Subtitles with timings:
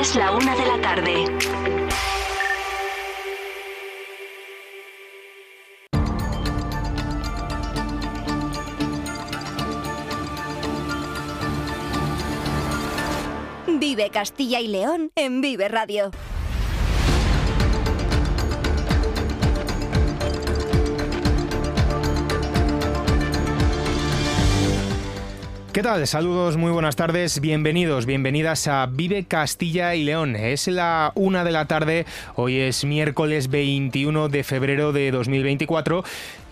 [0.00, 1.24] Es la una de la tarde.
[13.66, 16.10] Vive Castilla y León en Vive Radio.
[25.72, 26.04] ¿Qué tal?
[26.08, 30.34] Saludos, muy buenas tardes, bienvenidos, bienvenidas a Vive Castilla y León.
[30.34, 36.02] Es la una de la tarde, hoy es miércoles 21 de febrero de 2024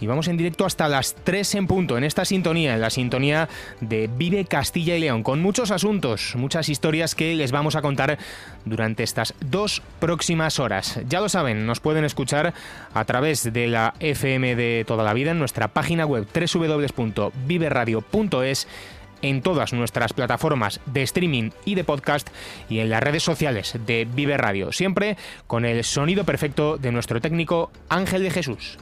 [0.01, 3.49] y vamos en directo hasta las 3 en punto en esta sintonía, en la sintonía
[3.81, 8.19] de Vive Castilla y León, con muchos asuntos, muchas historias que les vamos a contar
[8.65, 11.01] durante estas dos próximas horas.
[11.09, 12.55] Ya lo saben, nos pueden escuchar
[12.95, 18.69] a través de la FM de toda la vida en nuestra página web www.viveradio.es
[19.23, 22.29] en todas nuestras plataformas de streaming y de podcast
[22.69, 27.21] y en las redes sociales de Vive Radio, siempre con el sonido perfecto de nuestro
[27.21, 28.79] técnico Ángel de Jesús.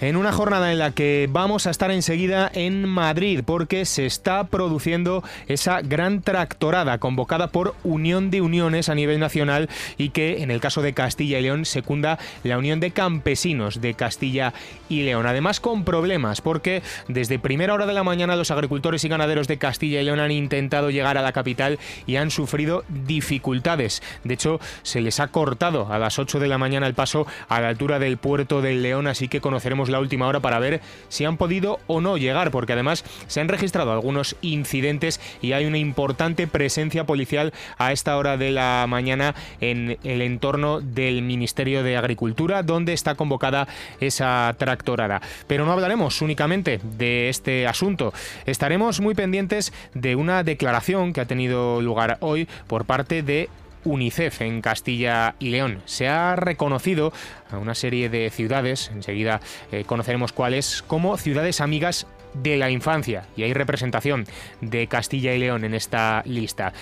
[0.00, 4.44] En una jornada en la que vamos a estar enseguida en Madrid porque se está
[4.44, 10.50] produciendo esa gran tractorada convocada por Unión de Uniones a nivel nacional y que en
[10.50, 14.52] el caso de Castilla y León secunda la Unión de Campesinos de Castilla
[14.88, 15.26] y León.
[15.26, 19.58] Además con problemas porque desde primera hora de la mañana los agricultores y ganaderos de
[19.58, 24.02] Castilla y León han intentado llegar a la capital y han sufrido dificultades.
[24.24, 27.60] De hecho, se les ha cortado a las 8 de la mañana el paso a
[27.60, 31.24] la altura del puerto del León, así que conoceremos la última hora para ver si
[31.24, 35.78] han podido o no llegar, porque además se han registrado algunos incidentes y hay una
[35.78, 41.96] importante presencia policial a esta hora de la mañana en el entorno del Ministerio de
[41.96, 43.68] Agricultura, donde está convocada
[44.00, 45.20] esa tractorada.
[45.46, 48.12] Pero no hablaremos únicamente de este asunto,
[48.46, 53.48] estaremos muy pendientes de una declaración que ha tenido lugar hoy por parte de
[53.86, 55.80] UNICEF en Castilla y León.
[55.86, 57.12] Se ha reconocido
[57.50, 59.40] a una serie de ciudades, enseguida
[59.72, 64.26] eh, conoceremos cuáles, como ciudades amigas de la infancia y hay representación
[64.60, 66.72] de Castilla y León en esta lista.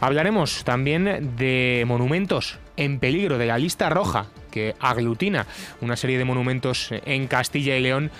[0.00, 5.46] Hablaremos también de monumentos en peligro de la lista roja que aglutina
[5.80, 8.10] una serie de monumentos en Castilla y León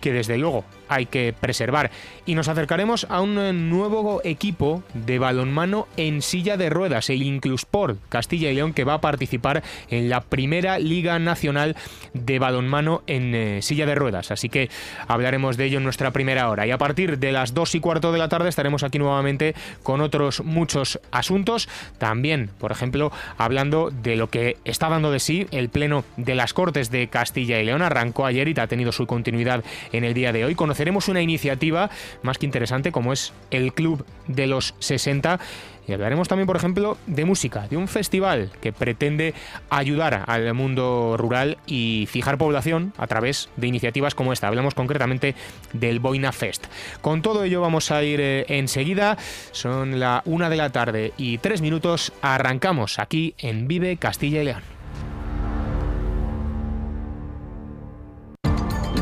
[0.00, 1.90] que desde luego hay que preservar.
[2.26, 3.34] Y nos acercaremos a un
[3.70, 8.94] nuevo equipo de balonmano en silla de ruedas, el Inclusport Castilla y León, que va
[8.94, 11.76] a participar en la primera Liga Nacional
[12.12, 14.30] de Balonmano en eh, silla de ruedas.
[14.30, 14.70] Así que
[15.08, 16.66] hablaremos de ello en nuestra primera hora.
[16.66, 20.00] Y a partir de las dos y cuarto de la tarde estaremos aquí nuevamente con
[20.00, 21.68] otros muchos asuntos.
[21.98, 26.54] También, por ejemplo, hablando de lo que está dando de sí el Pleno de las
[26.54, 27.82] Cortes de Castilla y León.
[27.82, 30.54] Arrancó ayer y ha tenido su continuidad en el día de hoy.
[30.84, 31.88] Conoceremos una iniciativa
[32.22, 35.40] más que interesante como es el Club de los 60
[35.88, 39.32] y hablaremos también, por ejemplo, de música, de un festival que pretende
[39.70, 44.48] ayudar al mundo rural y fijar población a través de iniciativas como esta.
[44.48, 45.34] Hablamos concretamente
[45.72, 46.66] del Boina Fest.
[47.00, 49.16] Con todo ello vamos a ir eh, enseguida.
[49.52, 52.12] Son la una de la tarde y tres minutos.
[52.20, 54.73] Arrancamos aquí en Vive Castilla y León.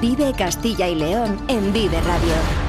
[0.03, 2.62] Vive Castilla y León en Vive Radio.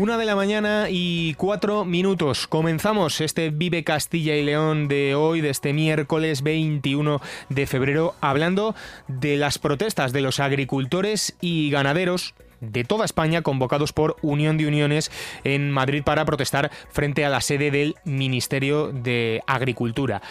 [0.00, 2.46] Una de la mañana y cuatro minutos.
[2.46, 8.74] Comenzamos este Vive Castilla y León de hoy, de este miércoles 21 de febrero, hablando
[9.08, 14.68] de las protestas de los agricultores y ganaderos de toda España convocados por Unión de
[14.68, 15.10] Uniones
[15.44, 20.22] en Madrid para protestar frente a la sede del Ministerio de Agricultura.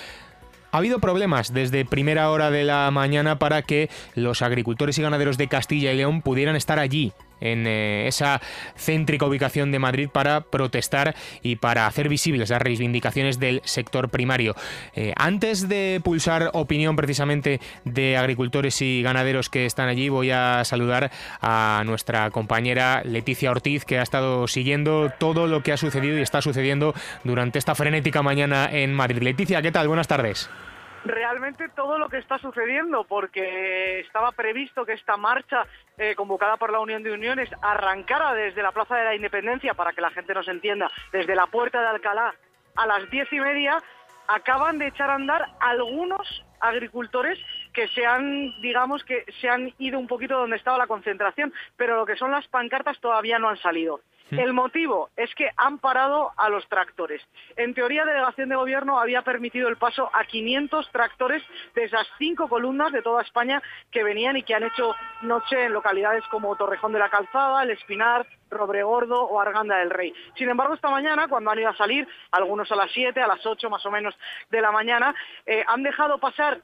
[0.71, 5.37] Ha habido problemas desde primera hora de la mañana para que los agricultores y ganaderos
[5.37, 8.41] de Castilla y León pudieran estar allí en eh, esa
[8.75, 14.55] céntrica ubicación de Madrid para protestar y para hacer visibles las reivindicaciones del sector primario.
[14.95, 20.63] Eh, antes de pulsar opinión precisamente de agricultores y ganaderos que están allí, voy a
[20.65, 26.17] saludar a nuestra compañera Leticia Ortiz, que ha estado siguiendo todo lo que ha sucedido
[26.17, 26.93] y está sucediendo
[27.23, 29.21] durante esta frenética mañana en Madrid.
[29.21, 29.87] Leticia, ¿qué tal?
[29.87, 30.49] Buenas tardes
[31.05, 35.65] realmente todo lo que está sucediendo, porque estaba previsto que esta marcha
[35.97, 39.93] eh, convocada por la Unión de Uniones arrancara desde la Plaza de la Independencia, para
[39.93, 42.33] que la gente nos entienda, desde la Puerta de Alcalá
[42.75, 43.77] a las diez y media,
[44.27, 47.39] acaban de echar a andar algunos agricultores
[47.73, 51.97] que se han, digamos, que se han ido un poquito donde estaba la concentración, pero
[51.97, 54.01] lo que son las pancartas todavía no han salido.
[54.31, 57.21] El motivo es que han parado a los tractores.
[57.55, 61.43] En teoría, delegación de gobierno había permitido el paso a 500 tractores
[61.73, 63.61] de esas cinco columnas de toda España
[63.91, 67.71] que venían y que han hecho noche en localidades como Torrejón de la Calzada, El
[67.71, 70.13] Espinar, Robregordo o Arganda del Rey.
[70.35, 73.45] Sin embargo, esta mañana, cuando han ido a salir, algunos a las 7, a las
[73.45, 74.15] 8 más o menos
[74.49, 75.15] de la mañana,
[75.45, 76.61] eh, han dejado pasar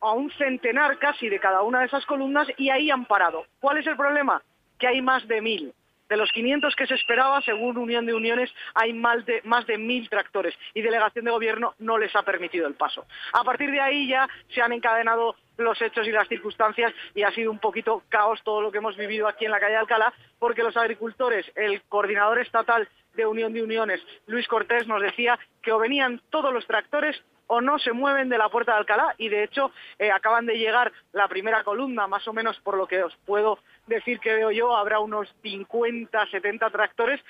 [0.00, 3.44] a un centenar casi de cada una de esas columnas y ahí han parado.
[3.60, 4.42] ¿Cuál es el problema?
[4.78, 5.74] Que hay más de mil.
[6.08, 9.78] De los 500 que se esperaba, según Unión de Uniones, hay más de, más de
[9.78, 13.06] 1.000 tractores y delegación de gobierno no les ha permitido el paso.
[13.32, 17.30] A partir de ahí ya se han encadenado los hechos y las circunstancias y ha
[17.32, 20.62] sido un poquito caos todo lo que hemos vivido aquí en la calle Alcalá, porque
[20.62, 25.78] los agricultores, el coordinador estatal de Unión de Uniones, Luis Cortés, nos decía que o
[25.78, 29.42] venían todos los tractores o no se mueven de la puerta de Alcalá y de
[29.42, 33.16] hecho eh, acaban de llegar la primera columna, más o menos por lo que os
[33.26, 37.20] puedo decir que veo yo, habrá unos 50, 70 tractores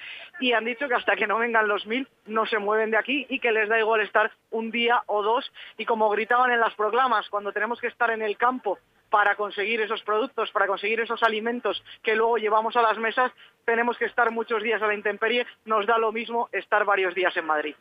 [0.41, 3.27] y han dicho que hasta que no vengan los mil no se mueven de aquí
[3.29, 5.51] y que les da igual estar un día o dos.
[5.77, 8.79] Y como gritaban en las proclamas, cuando tenemos que estar en el campo
[9.11, 13.33] para conseguir esos productos, para conseguir esos alimentos que luego llevamos a las mesas,
[13.65, 17.37] tenemos que estar muchos días a la intemperie, nos da lo mismo estar varios días
[17.37, 17.75] en Madrid.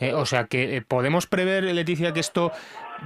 [0.00, 2.52] Eh, o sea que eh, podemos prever, Leticia, que esto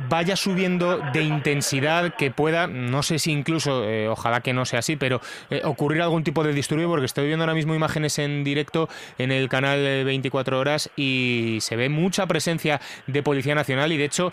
[0.08, 4.80] vaya subiendo de intensidad, que pueda, no sé si incluso, eh, ojalá que no sea
[4.80, 5.20] así, pero
[5.64, 8.88] ocurrir algún tipo de disturbio, porque estoy viendo ahora mismo imágenes en directo
[9.18, 14.04] en el canal 24 horas y se ve mucha presencia de Policía Nacional y de
[14.04, 14.32] hecho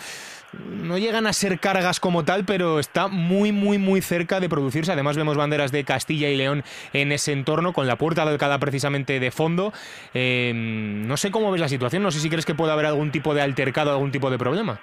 [0.54, 4.92] no llegan a ser cargas como tal, pero está muy, muy, muy cerca de producirse.
[4.92, 6.64] Además vemos banderas de Castilla y León
[6.94, 9.74] en ese entorno, con la puerta de Alcalá precisamente de fondo.
[10.14, 13.34] No sé cómo ves la situación, no sé si crees que puede haber algún tipo
[13.34, 14.80] de altercado, algún tipo de problema.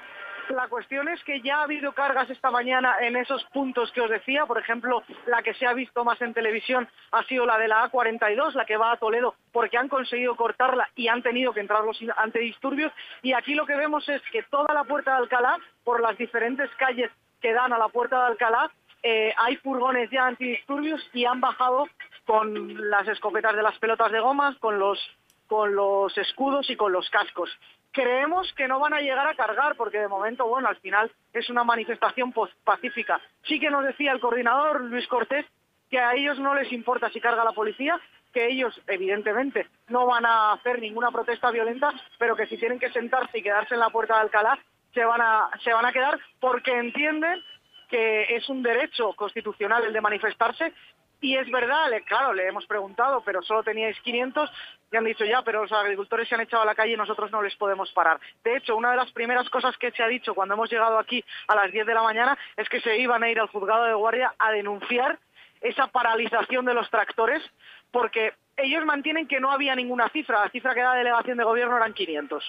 [0.50, 4.11] La cuestión es que ya ha habido cargas esta mañana en esos puntos que os
[4.11, 4.47] decía.
[4.47, 7.88] Por ejemplo, la que se ha visto más en televisión ha sido la de la
[7.88, 11.85] A42, la que va a Toledo, porque han conseguido cortarla y han tenido que entrar
[11.85, 12.93] los antidisturbios.
[13.23, 16.69] Y aquí lo que vemos es que toda la puerta de Alcalá, por las diferentes
[16.76, 18.73] calles que dan a la puerta de Alcalá,
[19.05, 21.88] eh, hay furgones ya antidisturbios y han bajado
[22.26, 24.99] con las escopetas de las pelotas de gomas, con los
[25.47, 27.50] con los escudos y con los cascos.
[27.93, 31.51] Creemos que no van a llegar a cargar porque de momento, bueno, al final es
[31.51, 32.33] una manifestación
[32.65, 33.21] pacífica.
[33.45, 35.45] Sí que nos decía el coordinador Luis Cortés
[35.91, 38.01] que a ellos no les importa si carga la policía,
[38.33, 42.93] que ellos evidentemente no van a hacer ninguna protesta violenta, pero que si tienen que
[42.93, 44.59] sentarse y quedarse en la puerta de Alcalá
[44.95, 47.41] se van a se van a quedar porque entienden
[47.89, 50.73] que es un derecho constitucional el de manifestarse
[51.21, 54.51] y es verdad, claro, le hemos preguntado, pero solo teníais 500
[54.91, 57.31] y han dicho ya, pero los agricultores se han echado a la calle y nosotros
[57.31, 58.19] no les podemos parar.
[58.43, 61.25] De hecho, una de las primeras cosas que se ha dicho cuando hemos llegado aquí
[61.47, 63.95] a las 10 de la mañana es que se iban a ir al juzgado de
[63.95, 65.19] guardia a denunciar
[65.61, 67.43] esa paralización de los tractores
[67.91, 70.45] porque ellos mantienen que no había ninguna cifra.
[70.45, 72.45] La cifra que da la delegación de gobierno eran 500.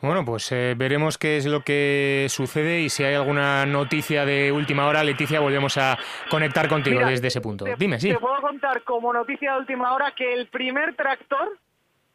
[0.00, 4.52] Bueno, pues eh, veremos qué es lo que sucede y si hay alguna noticia de
[4.52, 5.98] última hora, Leticia, volvemos a
[6.30, 7.64] conectar contigo desde ese punto.
[7.78, 8.10] Dime, sí.
[8.10, 11.58] Te puedo contar como noticia de última hora que el primer tractor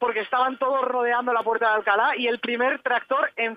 [0.02, 3.56] porque estaban todos rodeando la puerta de Alcalá y el primer tractor en,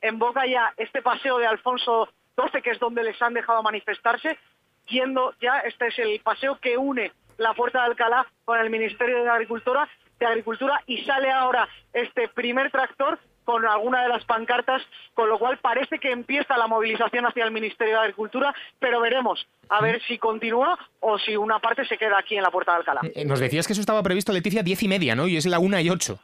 [0.00, 2.08] en, boca ya este paseo de Alfonso
[2.40, 4.38] XII, que es donde les han dejado manifestarse,
[4.86, 9.24] yendo ya, este es el paseo que une la puerta de Alcalá con el Ministerio
[9.24, 14.82] de Agricultura, de Agricultura y sale ahora este primer tractor con alguna de las pancartas,
[15.14, 19.44] con lo cual parece que empieza la movilización hacia el Ministerio de Agricultura, pero veremos
[19.70, 22.78] a ver si continúa o si una parte se queda aquí en la Puerta de
[22.78, 23.00] Alcalá.
[23.14, 25.26] Eh, nos decías que eso estaba previsto, Leticia, diez y media, ¿no?
[25.26, 26.20] Y es la una y ocho.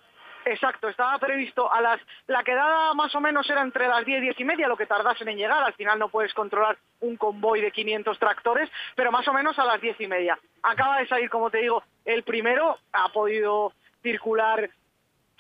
[0.47, 2.01] Exacto, estaba previsto a las...
[2.29, 4.87] La quedada más o menos era entre las 10 y 10 y media, lo que
[4.87, 5.61] tardasen en llegar.
[5.61, 9.65] Al final no puedes controlar un convoy de 500 tractores, pero más o menos a
[9.65, 10.39] las 10 y media.
[10.63, 13.73] Acaba de salir, como te digo, el primero, ha podido
[14.05, 14.71] circular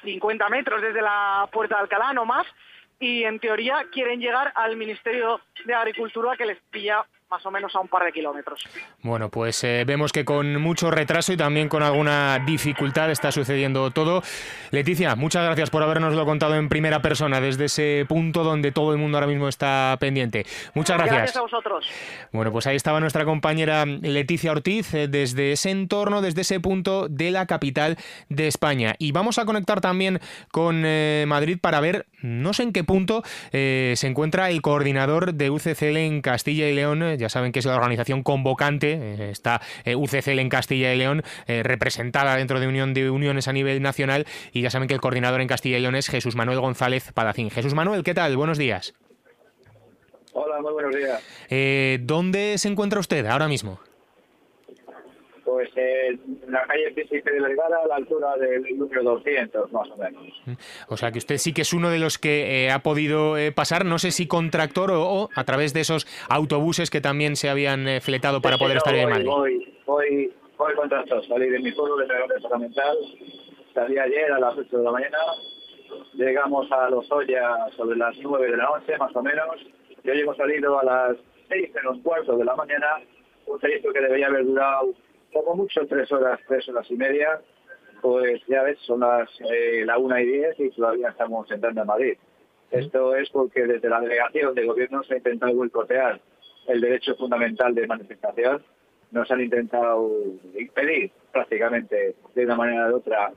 [0.03, 2.47] 50 metros desde la puerta de Alcalá, no más,
[2.99, 7.75] y en teoría quieren llegar al Ministerio de Agricultura que les pilla más o menos
[7.75, 8.65] a un par de kilómetros.
[9.03, 13.91] Bueno, pues eh, vemos que con mucho retraso y también con alguna dificultad está sucediendo
[13.91, 14.23] todo.
[14.71, 18.99] Leticia, muchas gracias por habernoslo contado en primera persona desde ese punto donde todo el
[18.99, 20.47] mundo ahora mismo está pendiente.
[20.75, 21.17] Muchas gracias.
[21.17, 21.89] Gracias a vosotros.
[22.33, 27.09] Bueno, pues ahí estaba nuestra compañera Leticia Ortiz eh, desde ese entorno, desde ese punto
[27.09, 27.97] de la capital
[28.29, 28.95] de España.
[28.99, 30.21] Y vamos a conectar también
[30.53, 35.51] con eh, Madrid para ver, no sé en qué punto se encuentra el coordinador de
[35.51, 39.97] UCCL en Castilla y León ya saben que es la organización convocante, eh, está eh,
[39.97, 44.27] UCCL en Castilla y León, eh, representada dentro de Unión de Uniones a nivel nacional,
[44.53, 47.51] y ya saben que el coordinador en Castilla y León es Jesús Manuel González Padacín.
[47.51, 48.37] Jesús Manuel, ¿qué tal?
[48.37, 48.95] Buenos días.
[50.33, 51.23] Hola, muy buenos días.
[51.49, 53.81] Eh, ¿Dónde se encuentra usted ahora mismo?
[55.47, 59.97] Pues en la calle Príncipe de Vergara, a la altura del número 200, más o
[59.97, 60.25] menos.
[60.89, 63.53] O sea que usted sí que es uno de los que eh, ha podido eh,
[63.53, 67.49] pasar, no sé si con tractor o, a través de esos autobuses que también se
[67.49, 69.27] habían eh, fletado para poder estar en Madrid.
[69.27, 72.97] Voy, voy, voy con tractor, salí de mi pueblo de Nueva Departamental,
[73.73, 75.19] salí ayer a las 8 de la mañana,
[76.15, 79.65] llegamos a Los Ollas sobre las 9 de la noche, más o menos,
[80.03, 81.17] y hoy hemos salido a las
[81.51, 82.99] 6 los cuartos de la mañana,
[83.47, 84.93] un trayecto que debería haber durado
[85.45, 87.41] como mucho tres horas, tres horas y media,
[88.01, 91.85] pues ya ves, son las eh, la una y diez y todavía estamos entrando a
[91.85, 92.17] Madrid.
[92.71, 96.21] Esto es porque desde la delegación de gobierno se ha intentado boicotear
[96.67, 98.65] el derecho fundamental de manifestación.
[99.13, 100.11] Nos han intentado
[100.59, 103.33] impedir prácticamente de una manera u otra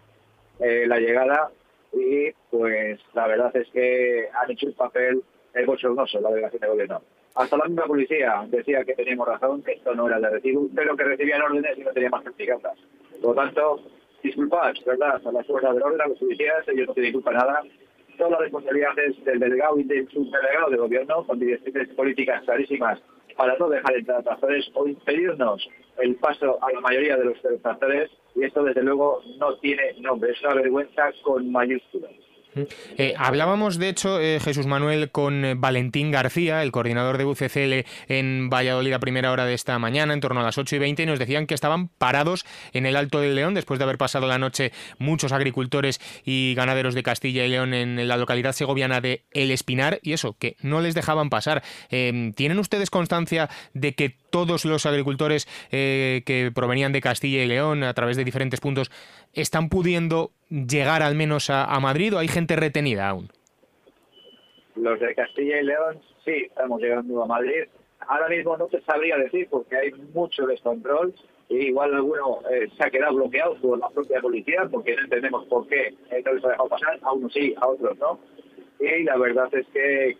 [0.60, 1.51] eh, la llegada
[1.94, 5.24] y pues la verdad es que han hecho un papel
[5.65, 7.01] bochornoso la delegación de gobierno.
[7.36, 10.95] Hasta la misma policía decía que teníamos razón, que esto no era de recibo, pero
[10.95, 12.77] que recibían órdenes y no tenía más certificadas.
[13.21, 13.81] Por lo tanto,
[14.24, 15.21] disculpad, ¿verdad?
[15.25, 17.63] A las fuerzas del orden, a los policías, ellos no tienen culpa nada.
[18.17, 23.00] Toda la responsabilidad es del delegado y del subdelegado de gobierno, con directrices políticas clarísimas
[23.38, 25.65] para no dejar entrar tractores o impedirnos
[26.00, 28.12] el paso a la mayoría de los tractores.
[28.36, 30.31] Y esto, desde luego, no tiene nombre.
[30.31, 32.12] Es una vergüenza con mayúsculas.
[32.98, 37.86] Eh, hablábamos, de hecho, eh, Jesús Manuel, con eh, Valentín García, el coordinador de UCCL
[38.08, 41.04] en Valladolid a primera hora de esta mañana, en torno a las 8 y 20,
[41.04, 44.28] y nos decían que estaban parados en el Alto del León después de haber pasado
[44.28, 49.24] la noche muchos agricultores y ganaderos de Castilla y León en la localidad segoviana de
[49.32, 51.63] El Espinar, y eso, que no les dejaban pasar.
[51.89, 57.94] ¿Tienen ustedes constancia de que todos los agricultores que provenían de Castilla y León a
[57.94, 58.92] través de diferentes puntos
[59.33, 63.29] están pudiendo llegar al menos a, Madrid o hay gente retenida aún?
[64.75, 67.63] Los de Castilla y León sí, estamos llegando a Madrid.
[68.07, 71.13] Ahora mismo no te sabría decir porque hay mucho descontrol
[71.50, 75.45] y igual alguno eh, se ha quedado bloqueado por la propia policía porque no entendemos
[75.48, 75.93] por qué
[76.25, 78.19] no les ha dejado pasar, a unos sí, a otros no.
[78.79, 80.17] Y la verdad es que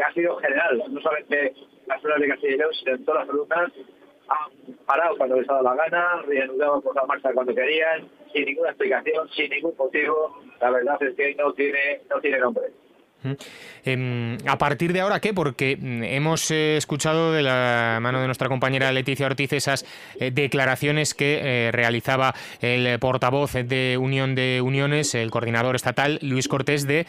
[0.00, 1.54] ha sido general, no solamente
[1.86, 3.72] las zonas de Castilla y León, sino en todas las rutas
[4.28, 8.44] han parado cuando les ha dado la gana, reanudado por la marcha cuando querían, sin
[8.44, 10.40] ninguna explicación, sin ningún motivo.
[10.60, 12.64] La verdad es que no tiene, no tiene nombre.
[13.84, 15.32] Em, a partir de ahora, ¿qué?
[15.32, 19.84] Porque mm, hemos eh, escuchado de la mano de nuestra compañera Leticia Ortiz esas
[20.18, 26.48] eh, declaraciones que eh, realizaba el portavoz de Unión de Uniones, el coordinador estatal, Luis
[26.48, 27.06] Cortés, de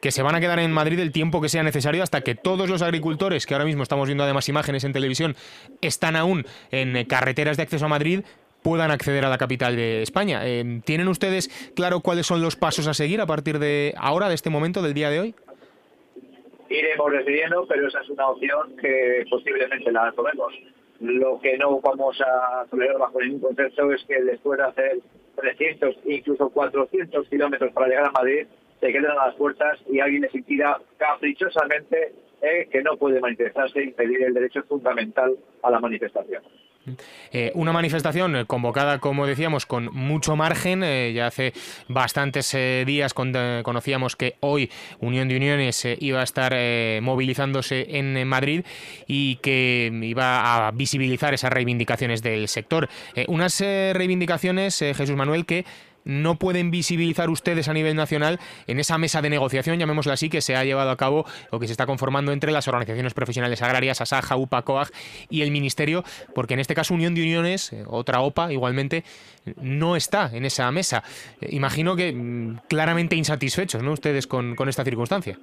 [0.00, 2.68] que se van a quedar en Madrid el tiempo que sea necesario hasta que todos
[2.68, 5.36] los agricultores, que ahora mismo estamos viendo además imágenes en televisión,
[5.80, 8.22] están aún en carreteras de acceso a Madrid,
[8.62, 10.40] puedan acceder a la capital de España.
[10.44, 14.34] Eh, ¿Tienen ustedes claro cuáles son los pasos a seguir a partir de ahora, de
[14.34, 15.34] este momento, del día de hoy?
[16.68, 20.52] Iremos decidiendo, pero esa es una opción que posiblemente la tomemos.
[21.00, 24.98] Lo que no vamos a tolerar bajo ningún contexto es que después de hacer
[25.36, 28.46] 300, incluso 400 kilómetros para llegar a Madrid,
[28.80, 33.80] se quedan a las puertas y alguien les impida caprichosamente eh, que no puede manifestarse
[33.80, 36.40] e impedir el derecho fundamental a la manifestación.
[37.32, 40.84] Eh, una manifestación convocada, como decíamos, con mucho margen.
[40.84, 41.52] Eh, ya hace
[41.88, 42.56] bastantes
[42.86, 44.70] días conocíamos que hoy
[45.00, 46.54] Unión de Uniones iba a estar
[47.02, 48.64] movilizándose en Madrid
[49.08, 52.88] y que iba a visibilizar esas reivindicaciones del sector.
[53.26, 55.64] unas reivindicaciones, Jesús Manuel, que
[56.08, 60.40] no pueden visibilizar ustedes a nivel nacional en esa mesa de negociación, llamémosla así, que
[60.40, 64.00] se ha llevado a cabo o que se está conformando entre las organizaciones profesionales agrarias,
[64.00, 64.88] ASAJA, UPA, COAG
[65.28, 66.02] y el Ministerio,
[66.34, 69.04] porque en este caso Unión de Uniones, eh, otra OPA igualmente,
[69.60, 71.04] no está en esa mesa.
[71.40, 73.92] Eh, imagino que mm, claramente insatisfechos, ¿no?
[73.92, 75.38] Ustedes con, con esta circunstancia.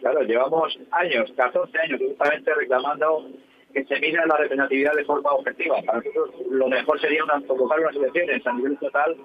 [0.00, 3.28] Claro, llevamos años, 14 años, justamente reclamando
[3.72, 5.76] que se mira la representatividad de forma objetiva.
[5.84, 9.16] Para nosotros lo mejor sería una, convocar unas elecciones a nivel total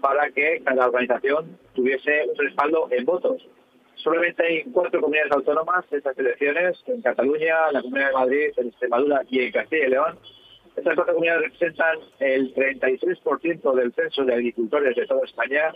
[0.00, 3.42] para que cada organización tuviese un respaldo en votos.
[3.96, 8.68] Solamente hay cuatro comunidades autónomas estas elecciones, en Cataluña, en la Comunidad de Madrid, en
[8.68, 10.18] Extremadura y en Castilla y León.
[10.76, 15.72] Estas cuatro comunidades representan el 33% del censo de agricultores de toda España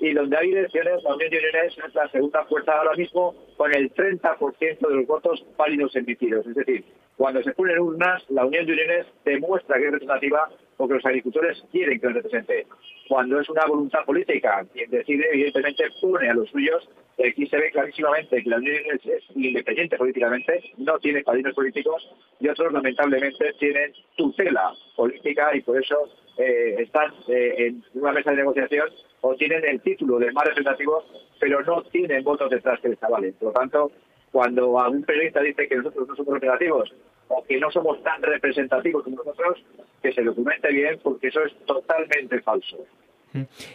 [0.00, 3.92] y donde hay elecciones, la Unión de es la segunda fuerza ahora mismo con el
[3.94, 6.46] 30% de los votos válidos emitidos.
[6.46, 6.84] Es decir,
[7.20, 10.48] cuando se ponen urnas, la Unión de Uniones demuestra que es representativa
[10.78, 12.66] porque los agricultores quieren que los represente.
[13.10, 16.88] Cuando es una voluntad política, quien decide, evidentemente, pone a los suyos.
[17.22, 22.10] Aquí se ve clarísimamente que la Unión Uniones es independiente políticamente, no tiene padrinos políticos
[22.40, 26.08] y otros, lamentablemente, tienen tutela política y por eso
[26.38, 28.88] eh, están eh, en una mesa de negociación
[29.20, 31.04] o tienen el título de más representativos,
[31.38, 33.34] pero no tienen votos detrás que les avalen.
[33.34, 33.92] Por lo tanto,
[34.32, 36.90] cuando algún periodista dice que nosotros no somos operativos
[37.30, 39.62] o que no somos tan representativos como nosotros,
[40.02, 42.78] que se documente bien porque eso es totalmente falso.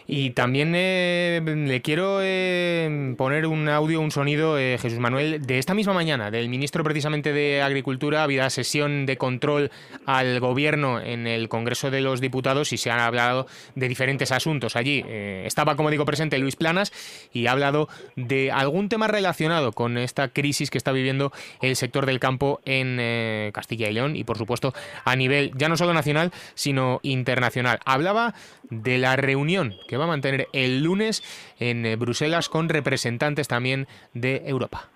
[0.06, 5.58] Y también eh, le quiero eh, poner un audio, un sonido, eh, Jesús Manuel, de
[5.58, 8.22] esta misma mañana, del ministro precisamente de Agricultura.
[8.22, 9.70] Había sesión de control
[10.04, 14.76] al gobierno en el Congreso de los Diputados y se han hablado de diferentes asuntos
[14.76, 15.02] allí.
[15.08, 16.92] estaba, como digo, presente Luis Planas
[17.32, 21.32] y ha hablado de algún tema relacionado con esta crisis que está viviendo
[21.62, 25.76] el sector del campo en Castilla y León y, por supuesto, a nivel ya no
[25.76, 27.80] solo nacional, sino internacional.
[27.84, 28.34] Hablaba
[28.68, 29.45] de la reunión
[29.86, 31.22] que va a mantener el lunes
[31.58, 34.88] en eh, Bruselas con representantes también de Europa.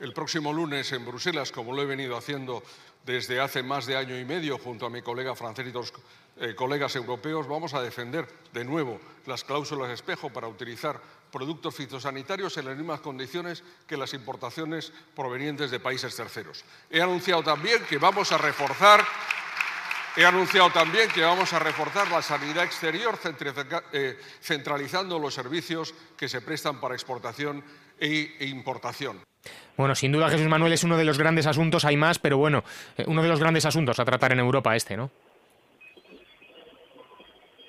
[0.00, 2.62] El próximo lunes en Bruselas, como lo he venido haciendo
[3.06, 5.92] desde hace más de año y medio junto a mi colega francés y dos
[6.38, 11.00] eh, colegas europeos, vamos a defender de nuevo las cláusulas espejo para utilizar
[11.30, 16.64] productos fitosanitarios en las mismas condiciones que las importaciones provenientes de países terceros.
[16.90, 19.04] He anunciado también que vamos a reforzar
[20.16, 23.16] He anunciado también que vamos a reforzar la sanidad exterior
[23.92, 27.62] eh, centralizando los servicios que se prestan para exportación
[28.00, 29.20] e, e importación.
[29.76, 32.64] Bueno, sin duda Jesús Manuel es uno de los grandes asuntos, hay más, pero bueno,
[32.96, 35.10] eh, uno de los grandes asuntos a tratar en Europa este, ¿no?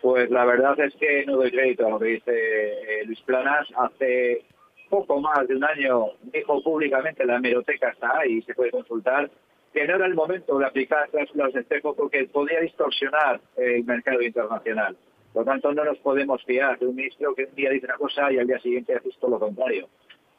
[0.01, 3.67] Pues la verdad es que no doy crédito a lo que dice eh, Luis Planas.
[3.75, 4.45] Hace
[4.89, 9.29] poco más de un año dijo públicamente, la hemeroteca está ahí, se puede consultar,
[9.77, 14.23] que no era el momento de aplicar cláusulas de espejo porque podía distorsionar el mercado
[14.23, 14.97] internacional.
[15.31, 17.97] Por lo tanto, no nos podemos fiar de un ministro que un día dice una
[17.97, 19.87] cosa y al día siguiente hace todo lo contrario.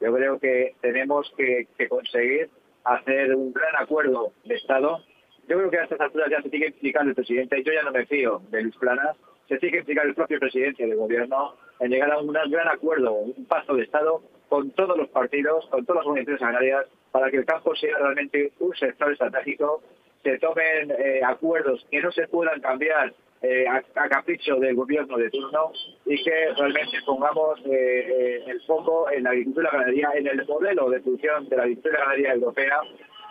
[0.01, 2.51] Yo creo que tenemos que, conseguir
[2.83, 5.05] hacer un gran acuerdo de Estado.
[5.47, 7.63] Yo creo que a estas alturas ya se tiene que implicar el presidente.
[7.63, 9.17] Yo ya no me fío de Luis Planas.
[9.49, 13.13] Se tiene que implicar el propio presidente del gobierno en llegar a un gran acuerdo,
[13.13, 17.39] un paso de Estado con todos los partidos, con todas las organizaciones agrarias para que
[17.39, 19.83] el campo sea realmente un sector estratégico,
[20.23, 25.31] se tomen eh, acuerdos que no se puedan cambiar eh, a, capricho del gobierno de
[25.31, 25.73] turno
[26.07, 31.01] y que realmente pongamos eh, el foco en la agricultura ganadería, en el modelo de
[31.01, 32.81] producción de la agricultura ganadería europea,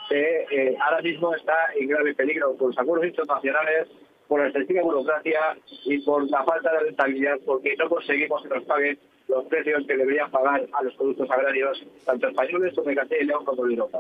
[0.10, 3.90] que ahora mismo está en grave peligro por los acuerdos internacionales,
[4.30, 8.64] por la excesiva burocracia y por la falta de rentabilidad, porque no conseguimos que nos
[8.64, 13.22] paguen los precios que deberían pagar a los productos agrarios, tanto españoles como de Castilla
[13.22, 14.00] y León como de Europa.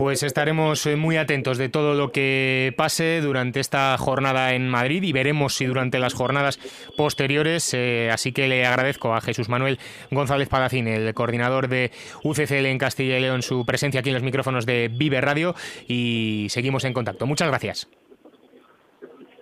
[0.00, 5.02] Pues estaremos eh, muy atentos de todo lo que pase durante esta jornada en Madrid
[5.02, 6.58] y veremos si durante las jornadas
[6.96, 7.74] posteriores.
[7.74, 9.78] Eh, así que le agradezco a Jesús Manuel
[10.10, 11.90] González Palacín, el coordinador de
[12.24, 15.54] UCCL en Castilla y León, su presencia aquí en los micrófonos de Vive Radio
[15.86, 17.26] y seguimos en contacto.
[17.26, 17.86] Muchas gracias.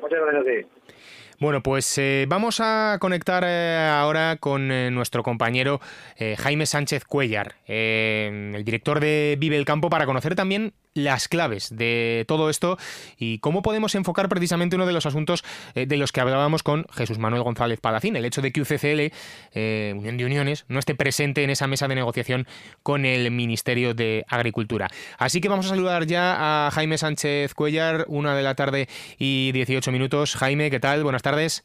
[0.00, 0.77] Muchas gracias
[1.40, 5.80] bueno, pues eh, vamos a conectar eh, ahora con eh, nuestro compañero
[6.38, 12.24] Jaime Sánchez Cuellar, el director de Vive el Campo, para conocer también las claves de
[12.26, 12.78] todo esto
[13.16, 17.18] y cómo podemos enfocar precisamente uno de los asuntos de los que hablábamos con Jesús
[17.18, 19.12] Manuel González Palacín, el hecho de que UCCL,
[19.98, 22.46] Unión de Uniones, no esté presente en esa mesa de negociación
[22.82, 24.88] con el Ministerio de Agricultura.
[25.18, 29.52] Así que vamos a saludar ya a Jaime Sánchez Cuellar, una de la tarde y
[29.52, 30.34] 18 minutos.
[30.36, 31.02] Jaime, ¿qué tal?
[31.04, 31.64] Buenas tardes.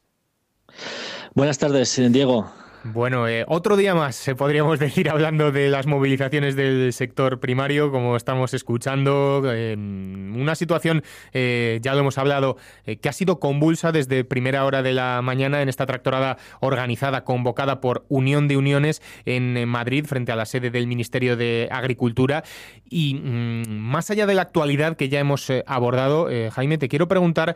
[1.33, 2.51] Buenas tardes, Diego.
[2.85, 7.91] Bueno, eh, otro día más, eh, podríamos decir, hablando de las movilizaciones del sector primario,
[7.91, 14.25] como estamos escuchando, una situación, eh, ya lo hemos hablado, que ha sido convulsa desde
[14.25, 19.65] primera hora de la mañana en esta tractorada organizada, convocada por Unión de Uniones en
[19.69, 22.43] Madrid, frente a la sede del Ministerio de Agricultura.
[22.89, 27.55] Y mm, más allá de la actualidad que ya hemos abordado, Jaime, te quiero preguntar,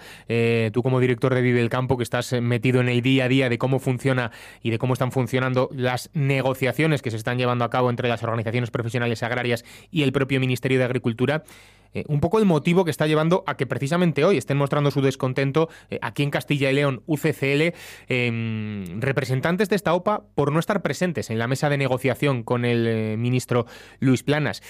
[0.72, 3.50] tú como director de Vive el Campo, que estás metido en el día a día
[3.50, 5.16] de cómo funciona y de cómo están funcionando
[5.73, 10.12] las negociaciones que se están llevando a cabo entre las organizaciones profesionales agrarias y el
[10.12, 11.43] propio Ministerio de Agricultura.
[11.93, 15.01] Eh, un poco el motivo que está llevando a que precisamente hoy estén mostrando su
[15.01, 17.73] descontento eh, aquí en Castilla y León, UCCL,
[18.08, 22.65] em, representantes de esta OPA por no estar presentes en la mesa de negociación con
[22.65, 23.65] el eh, ministro
[23.99, 24.62] Luis Planas.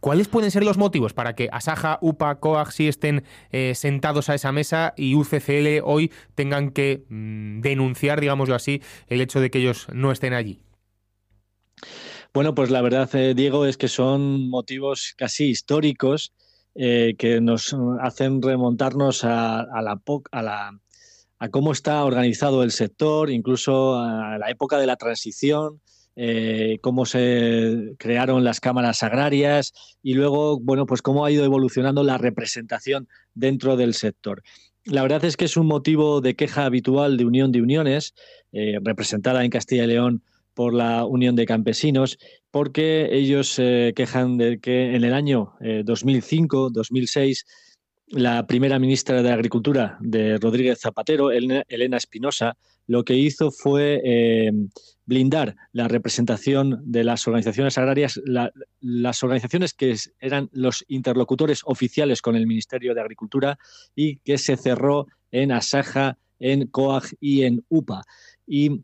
[0.00, 4.34] ¿Cuáles pueden ser los motivos para que Asaja, UPA, COAG sí estén eh, sentados a
[4.34, 9.58] esa mesa y UCCL hoy tengan que mm, denunciar, digámoslo así, el hecho de que
[9.58, 10.62] ellos no estén allí?
[12.32, 16.32] Bueno, pues la verdad, eh, Diego, es que son motivos casi históricos
[16.74, 20.00] eh, que nos hacen remontarnos a, la,
[21.38, 25.82] a, cómo está organizado el sector, incluso a la época de la transición
[26.16, 32.02] eh, cómo se crearon las cámaras agrarias y luego, bueno, pues cómo ha ido evolucionando
[32.02, 34.42] la representación dentro del sector.
[34.84, 38.14] La verdad es que es un motivo de queja habitual de Unión de Uniones,
[38.52, 40.22] eh, representada en Castilla y León
[40.54, 42.18] por la Unión de Campesinos,
[42.50, 47.44] porque ellos se quejan de que en el año 2005-2006
[48.10, 52.56] la primera ministra de Agricultura de Rodríguez Zapatero, Elena Espinosa,
[52.88, 54.50] lo que hizo fue eh,
[55.10, 58.20] blindar la representación de las organizaciones agrarias,
[58.80, 63.58] las organizaciones que eran los interlocutores oficiales con el Ministerio de Agricultura
[63.96, 68.04] y que se cerró en Asaja, en COAG y en UPA.
[68.46, 68.82] Y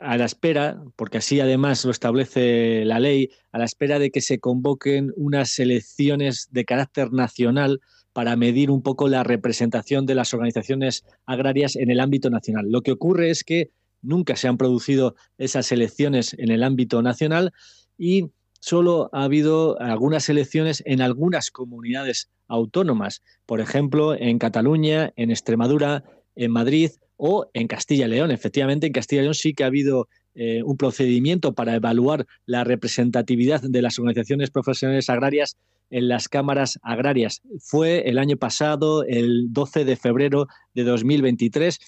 [0.00, 4.20] a la espera, porque así además lo establece la ley, a la espera de que
[4.20, 7.80] se convoquen unas elecciones de carácter nacional
[8.12, 12.70] para medir un poco la representación de las organizaciones agrarias en el ámbito nacional.
[12.70, 13.70] Lo que ocurre es que
[14.06, 17.52] nunca se han producido esas elecciones en el ámbito nacional
[17.98, 25.30] y solo ha habido algunas elecciones en algunas comunidades autónomas, por ejemplo, en Cataluña, en
[25.30, 28.30] Extremadura, en Madrid o en Castilla y León.
[28.30, 32.64] Efectivamente, en Castilla y León sí que ha habido eh, un procedimiento para evaluar la
[32.64, 35.56] representatividad de las organizaciones profesionales agrarias
[35.90, 37.42] en las cámaras agrarias.
[37.58, 41.78] Fue el año pasado, el 12 de febrero de 2023.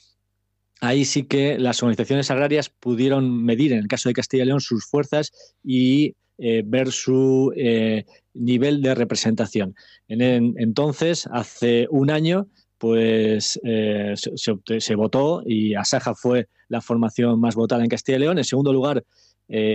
[0.80, 4.60] Ahí sí que las organizaciones agrarias pudieron medir, en el caso de Castilla y León,
[4.60, 9.74] sus fuerzas y eh, ver su eh, nivel de representación.
[10.06, 12.46] En, entonces, hace un año,
[12.78, 18.20] pues eh, se, se, votó y Asaja fue la formación más votada en Castilla y
[18.20, 18.38] León.
[18.38, 19.04] En segundo lugar,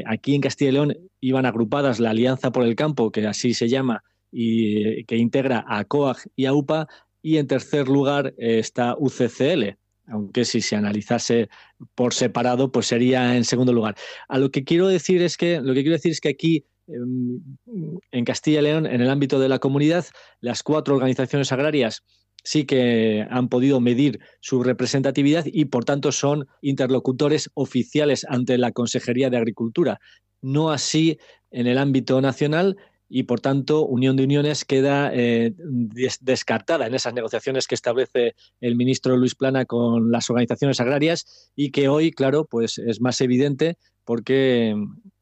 [0.06, 3.68] aquí en Castilla y León iban agrupadas la Alianza por el Campo, que así se
[3.68, 6.88] llama, y que integra a COAG y a UPA.
[7.22, 9.76] Y en tercer lugar está UCCL,
[10.08, 11.50] aunque si se analizase
[11.96, 13.96] por separado, pues sería en segundo lugar.
[14.28, 17.39] A lo que quiero decir es que lo que quiero decir es que aquí em,
[18.12, 20.06] en Castilla y León, en el ámbito de la comunidad,
[20.42, 22.04] las cuatro organizaciones agrarias
[22.44, 28.72] sí que han podido medir su representatividad y por tanto son interlocutores oficiales ante la
[28.72, 30.00] Consejería de Agricultura.
[30.42, 31.18] No así
[31.52, 32.78] en el ámbito nacional,
[33.15, 35.54] y por tanto Unión de Uniones queda eh,
[36.19, 41.69] descartada en esas negociaciones que establece el ministro Luis Plana con las organizaciones agrarias y
[41.69, 44.76] que hoy, claro, pues es más evidente porque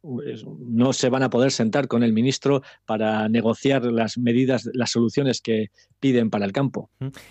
[0.04, 5.42] no se van a poder sentar con el ministro para negociar las medidas, las soluciones
[5.42, 6.90] que piden para el campo.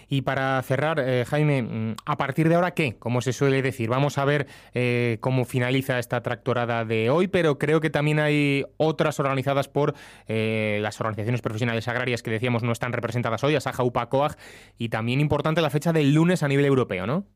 [0.09, 2.97] Y para cerrar, eh, Jaime, mm, ¿a partir de ahora qué?
[2.99, 7.59] Como se suele decir, vamos a ver eh, cómo finaliza esta tractorada de hoy, pero
[7.59, 9.95] creo que también hay otras organizadas por
[10.29, 14.37] eh, las organizaciones profesionales agrarias que decíamos no están representadas hoy, Asaja, UPA, COAG,
[14.79, 17.27] y también importante la fecha del lunes a nivel europeo, ¿no?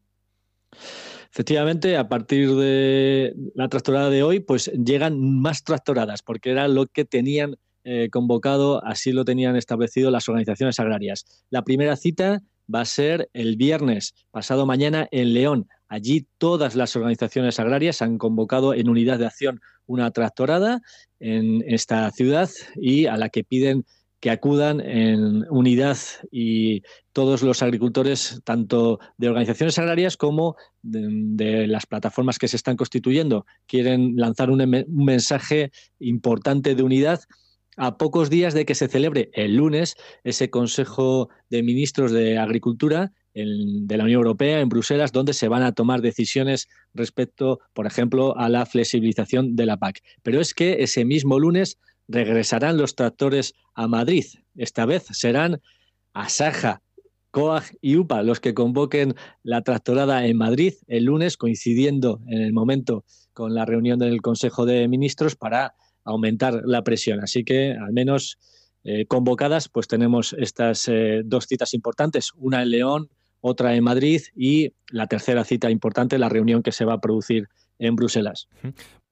[1.35, 6.87] Efectivamente, a partir de la tractorada de hoy, pues llegan más tractoradas, porque era lo
[6.87, 11.25] que tenían eh, convocado, así lo tenían establecido las organizaciones agrarias.
[11.51, 12.41] La primera cita
[12.73, 15.67] va a ser el viernes, pasado mañana, en León.
[15.89, 20.83] Allí todas las organizaciones agrarias han convocado en unidad de acción una tractorada
[21.19, 23.85] en esta ciudad y a la que piden
[24.25, 25.99] que acudan en unidad
[26.31, 26.81] y
[27.13, 33.45] todos los agricultores, tanto de organizaciones agrarias como de, las plataformas que se están constituyendo,
[33.67, 37.21] quieren lanzar un, mensaje importante de unidad
[37.77, 43.13] a pocos días de que se celebre el lunes ese Consejo de Ministros de Agricultura
[43.35, 48.39] de la Unión Europea en Bruselas, donde se van a tomar decisiones respecto, por ejemplo,
[48.39, 50.01] a la flexibilización de la PAC.
[50.23, 51.77] Pero es que ese mismo lunes
[52.09, 54.25] regresarán los tractores a Madrid.
[54.55, 55.61] Esta vez serán
[56.13, 56.83] Asaja,
[57.31, 62.53] COAG y UPA los que convoquen la tractorada en Madrid el lunes, coincidiendo en el
[62.53, 67.21] momento con la reunión del Consejo de Ministros para aumentar la presión.
[67.21, 68.39] Así que al menos
[68.85, 73.09] eh, convocadas, pues tenemos estas eh, dos citas importantes, una en León,
[73.41, 77.49] otra en Madrid y la tercera cita importante, la reunión que se va a producir
[77.79, 78.49] en Bruselas.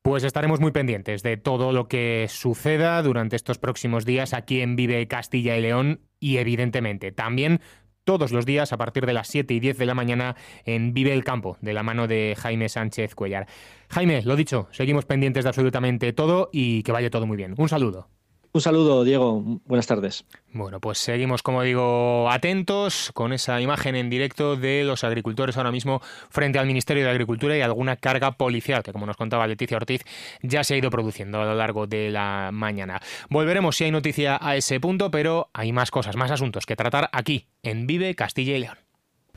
[0.02, 4.74] Pues estaremos muy pendientes de todo lo que suceda durante estos próximos días aquí en
[4.74, 7.60] Vive Castilla y León y evidentemente también
[8.02, 10.34] todos los días a partir de las 7 y 10 de la mañana
[10.64, 13.46] en Vive el Campo, de la mano de Jaime Sánchez Cuellar.
[13.90, 17.54] Jaime, lo dicho, seguimos pendientes de absolutamente todo y que vaya todo muy bien.
[17.56, 18.08] Un saludo.
[18.54, 19.42] Un saludo, Diego.
[19.64, 20.26] Buenas tardes.
[20.52, 25.72] Bueno, pues seguimos, como digo, atentos con esa imagen en directo de los agricultores ahora
[25.72, 29.78] mismo frente al Ministerio de Agricultura y alguna carga policial que, como nos contaba Leticia
[29.78, 30.02] Ortiz,
[30.42, 33.00] ya se ha ido produciendo a lo largo de la mañana.
[33.30, 37.08] Volveremos si hay noticia a ese punto, pero hay más cosas, más asuntos que tratar
[37.12, 38.91] aquí, en Vive Castilla y León.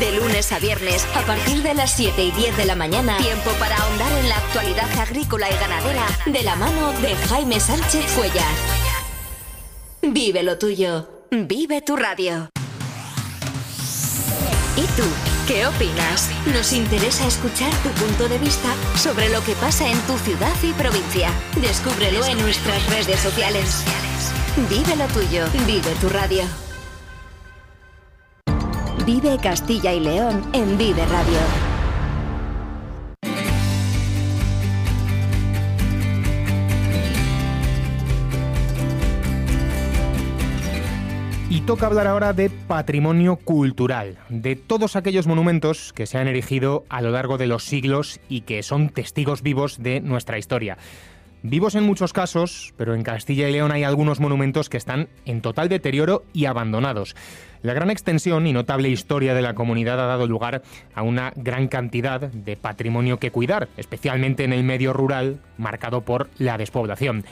[0.00, 3.50] De lunes a viernes, a partir de las 7 y 10 de la mañana, tiempo
[3.58, 8.54] para ahondar en la actualidad agrícola y ganadera de la mano de Jaime Sánchez Cuellar.
[10.02, 12.50] Vive lo tuyo, vive tu radio.
[14.76, 15.04] ¿Y tú?
[15.48, 16.28] ¿Qué opinas?
[16.52, 20.72] Nos interesa escuchar tu punto de vista sobre lo que pasa en tu ciudad y
[20.72, 21.30] provincia.
[21.62, 23.82] Descúbrelo en nuestras redes sociales.
[24.68, 26.65] Vive lo tuyo, vive tu radio.
[29.06, 31.38] Vive Castilla y León en Vive Radio.
[41.48, 46.84] Y toca hablar ahora de patrimonio cultural, de todos aquellos monumentos que se han erigido
[46.88, 50.78] a lo largo de los siglos y que son testigos vivos de nuestra historia.
[51.48, 55.42] Vivos en muchos casos, pero en Castilla y León hay algunos monumentos que están en
[55.42, 57.14] total deterioro y abandonados.
[57.62, 61.68] La gran extensión y notable historia de la comunidad ha dado lugar a una gran
[61.68, 67.24] cantidad de patrimonio que cuidar, especialmente en el medio rural, marcado por la despoblación.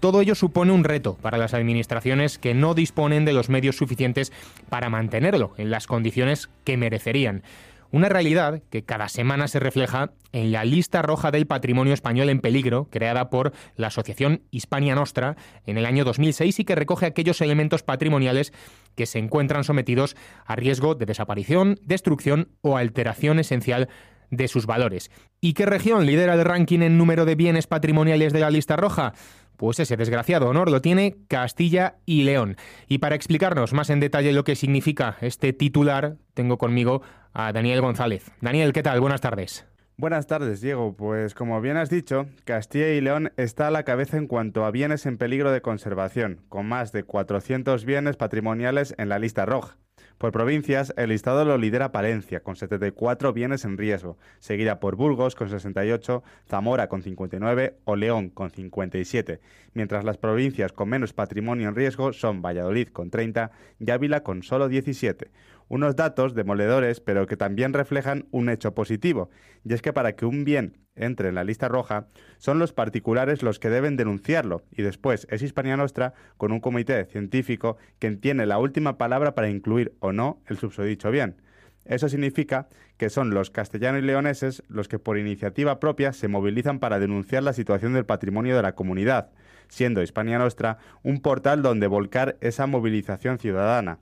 [0.00, 4.32] Todo ello supone un reto para las administraciones que no disponen de los medios suficientes
[4.70, 7.42] para mantenerlo en las condiciones que merecerían.
[7.90, 12.40] Una realidad que cada semana se refleja en la lista roja del patrimonio español en
[12.40, 17.40] peligro, creada por la Asociación Hispania Nostra en el año 2006 y que recoge aquellos
[17.40, 18.52] elementos patrimoniales
[18.94, 23.88] que se encuentran sometidos a riesgo de desaparición, destrucción o alteración esencial
[24.30, 25.10] de sus valores.
[25.40, 29.14] ¿Y qué región lidera el ranking en número de bienes patrimoniales de la lista roja?
[29.58, 32.56] Pues ese desgraciado honor lo tiene Castilla y León.
[32.86, 37.80] Y para explicarnos más en detalle lo que significa este titular, tengo conmigo a Daniel
[37.80, 38.30] González.
[38.40, 39.00] Daniel, ¿qué tal?
[39.00, 39.66] Buenas tardes.
[39.96, 40.94] Buenas tardes, Diego.
[40.96, 44.70] Pues como bien has dicho, Castilla y León está a la cabeza en cuanto a
[44.70, 49.76] bienes en peligro de conservación, con más de 400 bienes patrimoniales en la lista roja.
[50.18, 55.36] Por provincias, el listado lo lidera Palencia, con 74 bienes en riesgo, seguida por Burgos,
[55.36, 59.38] con 68, Zamora, con 59 o León, con 57,
[59.74, 64.42] mientras las provincias con menos patrimonio en riesgo son Valladolid, con 30 y Ávila, con
[64.42, 65.30] solo 17
[65.68, 69.30] unos datos demoledores, pero que también reflejan un hecho positivo,
[69.64, 73.42] y es que para que un bien entre en la lista roja, son los particulares
[73.42, 78.46] los que deben denunciarlo, y después es Hispania Nostra, con un comité científico, quien tiene
[78.46, 81.40] la última palabra para incluir o no el subsodicho bien.
[81.84, 86.80] Eso significa que son los castellanos y leoneses los que por iniciativa propia se movilizan
[86.80, 89.30] para denunciar la situación del patrimonio de la comunidad,
[89.68, 94.00] siendo Hispania Nostra un portal donde volcar esa movilización ciudadana.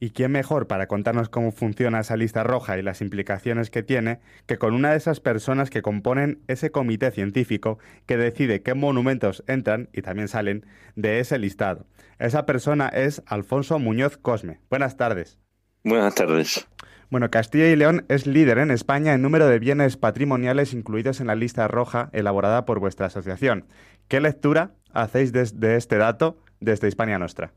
[0.00, 4.20] ¿Y quién mejor para contarnos cómo funciona esa lista roja y las implicaciones que tiene
[4.46, 9.44] que con una de esas personas que componen ese comité científico que decide qué monumentos
[9.46, 11.86] entran y también salen de ese listado?
[12.18, 14.60] Esa persona es Alfonso Muñoz Cosme.
[14.68, 15.38] Buenas tardes.
[15.84, 16.66] Buenas tardes.
[17.10, 21.28] Bueno, Castilla y León es líder en España en número de bienes patrimoniales incluidos en
[21.28, 23.66] la lista roja elaborada por vuestra asociación.
[24.08, 27.52] ¿Qué lectura hacéis de, este dato desde Hispania Nostra?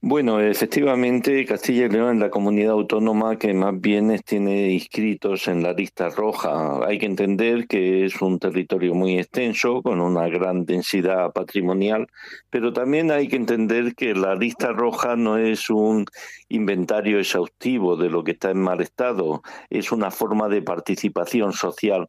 [0.00, 5.64] Bueno, efectivamente, Castilla y León es la comunidad autónoma que más bienes tiene inscritos en
[5.64, 6.86] la lista roja.
[6.86, 12.06] Hay que entender que es un territorio muy extenso, con una gran densidad patrimonial,
[12.48, 16.06] pero también hay que entender que la lista roja no es un
[16.48, 22.06] inventario exhaustivo de lo que está en mal estado, es una forma de participación social,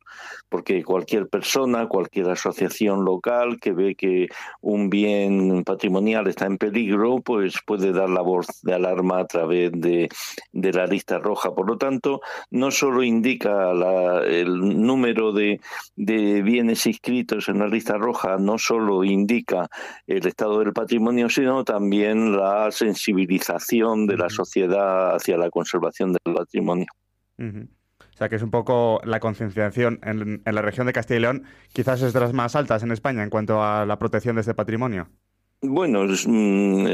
[0.47, 4.27] porque cualquier persona, cualquier asociación local que ve que
[4.61, 9.25] un bien patrimonial está en peligro, pues puede de dar la voz de alarma a
[9.25, 10.09] través de,
[10.53, 11.53] la lista roja.
[11.53, 13.71] Por lo tanto, no solo indica
[14.25, 15.59] el número de,
[15.95, 19.67] bienes inscritos en la lista roja, no solo indica
[20.07, 26.35] el estado del patrimonio, sino también la sensibilización de la sociedad hacia la conservación del
[26.35, 26.87] patrimonio.
[27.39, 31.21] O sea que es un poco la concienciación en, en, la región de Castilla y
[31.21, 34.41] León, quizás es de las más altas en España en cuanto a la protección de
[34.41, 35.09] este patrimonio.
[35.61, 36.87] Bueno, mm,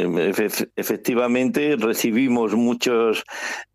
[0.76, 3.24] efectivamente recibimos muchos,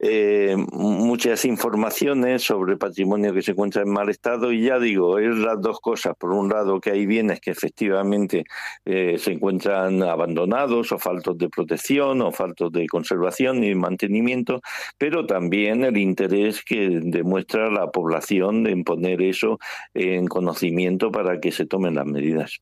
[0.00, 5.36] eh, muchas informaciones sobre patrimonio que se encuentra en mal estado y ya digo, es
[5.36, 6.16] las dos cosas.
[6.18, 8.42] Por un lado, que hay bienes que efectivamente
[8.84, 14.60] eh, se encuentran abandonados o faltos de protección o faltos de conservación y mantenimiento,
[14.98, 19.60] pero también el interés que demuestra la población en poner eso
[19.94, 22.60] en conocimiento para que se tomen las medidas.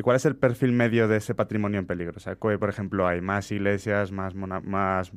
[0.00, 2.14] ¿Y cuál es el perfil medio de ese patrimonio en peligro?
[2.16, 4.32] O sea, por ejemplo, hay más iglesias, más,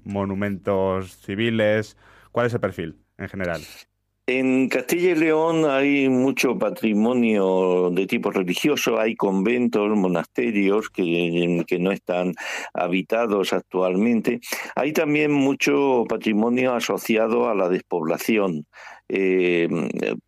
[0.04, 1.96] monumentos civiles.
[2.34, 3.62] ¿Cuál es el perfil en general?
[4.28, 11.80] En Castilla y León hay mucho patrimonio de tipo religioso, hay conventos, monasterios que, que,
[11.80, 12.34] no están
[12.74, 14.41] habitados actualmente.
[14.76, 18.65] Hay también mucho patrimonio asociado a la despoblación
[19.10, 19.68] eh,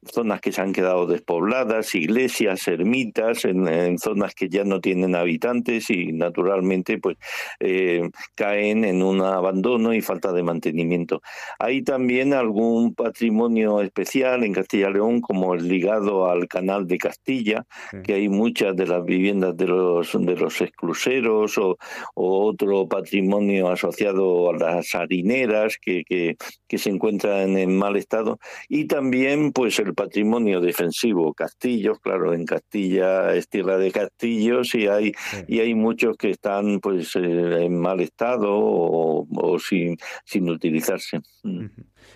[0.04, 5.90] zonas que se han quedado despobladas, iglesias, ermitas, en, zonas que ya no tienen habitantes
[5.90, 7.18] y naturalmente pues
[7.60, 11.22] eh, caen en un abandono y falta de mantenimiento.
[11.58, 16.98] Hay también algún patrimonio especial en Castilla y León como el ligado al canal de
[16.98, 17.66] Castilla,
[18.04, 21.78] que hay muchas de las viviendas de los de los excluseros o,
[22.14, 26.36] otro patrimonio asociado a las harineras que, que,
[26.68, 32.46] que se encuentran en mal estado y también pues el patrimonio defensivo, castillos, claro, en
[32.46, 35.14] Castilla es tierra de castillos y hay
[35.48, 41.22] y hay muchos que están pues eh, en mal estado o, sin, sin utilizarse.
[41.44, 41.66] Mm.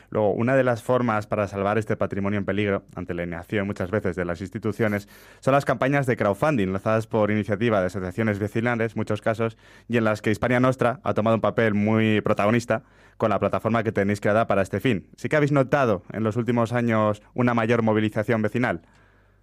[0.09, 3.91] Luego, una de las formas para salvar este patrimonio en peligro, ante la inacción muchas
[3.91, 5.07] veces de las instituciones,
[5.39, 10.03] son las campañas de crowdfunding, lanzadas por iniciativa de asociaciones vecinales, muchos casos, y en
[10.03, 12.83] las que Hispania Nostra ha tomado un papel muy protagonista
[13.17, 15.07] con la plataforma que tenéis creada para este fin.
[15.17, 18.81] ¿Sí que habéis notado en los últimos años una mayor movilización vecinal?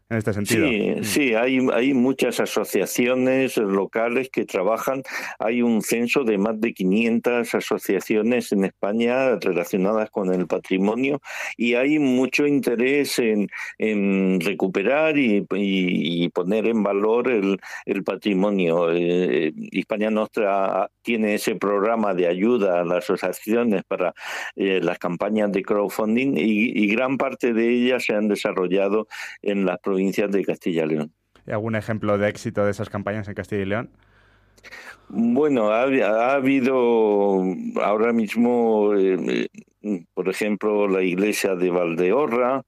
[0.09, 0.69] En este sentido.
[0.69, 1.05] Sí, mm.
[1.05, 5.03] sí, hay, hay muchas asociaciones locales que trabajan.
[5.39, 11.21] Hay un censo de más de 500 asociaciones en España relacionadas con el patrimonio
[11.57, 15.45] y hay mucho interés en, en recuperar y,
[16.35, 18.93] poner en valor el, el patrimonio.
[18.93, 24.15] Eh, Hispania Nostra tiene ese programa de ayuda a las asociaciones para
[24.55, 29.09] eh, las campañas de crowdfunding y, y gran parte de ellas se han desarrollado
[29.43, 31.13] en las provincias provincias de Castilla y León.
[31.47, 33.91] ¿Y algún ejemplo de éxito de esas campañas en Castilla y León?
[35.09, 37.43] Bueno, ha, habido
[37.83, 39.49] ahora mismo, eh,
[40.13, 42.65] por ejemplo, la iglesia de Valdeorra, ah,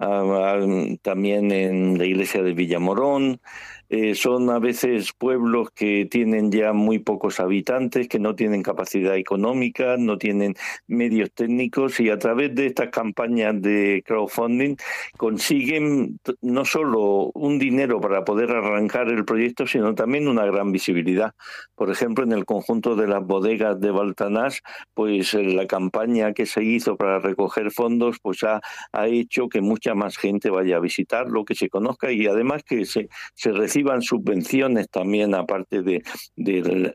[0.00, 0.66] ah,
[1.00, 3.40] también en la iglesia de Villamorón,
[3.88, 9.16] eh, son a veces pueblos que tienen ya muy pocos habitantes, que no tienen capacidad
[9.16, 10.54] económica, no tienen
[10.86, 14.76] medios técnicos y a través de estas campañas de crowdfunding
[15.16, 21.34] consiguen no solo un dinero para poder arrancar el proyecto, sino también una gran visibilidad.
[21.74, 24.62] Por ejemplo, en el conjunto de las bodegas de Baltanás,
[24.94, 28.60] pues eh, la campaña que se hizo para recoger fondos pues ha,
[28.92, 32.84] ha hecho que mucha más gente vaya a visitarlo, que se conozca y además que
[32.84, 36.02] se, se reciban subvenciones también, aparte de,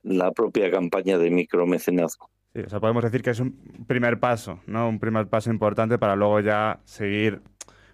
[0.03, 2.29] la propia campaña de micromecenazgo.
[2.55, 3.53] Sí, o sea, podemos decir que es un
[3.87, 4.89] primer paso, ¿no?
[4.89, 7.41] Un primer paso importante para luego ya seguir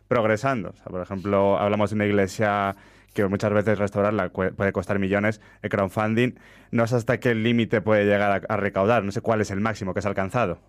[0.08, 0.74] progresando.
[0.90, 2.76] por ejemplo, hablamos de una iglesia
[3.14, 6.36] que muchas veces restaurarla puede costar millones, el crowdfunding
[6.72, 9.94] no es hasta qué límite puede llegar a, recaudar, no sé cuál es el máximo
[9.94, 10.60] que has alcanzado.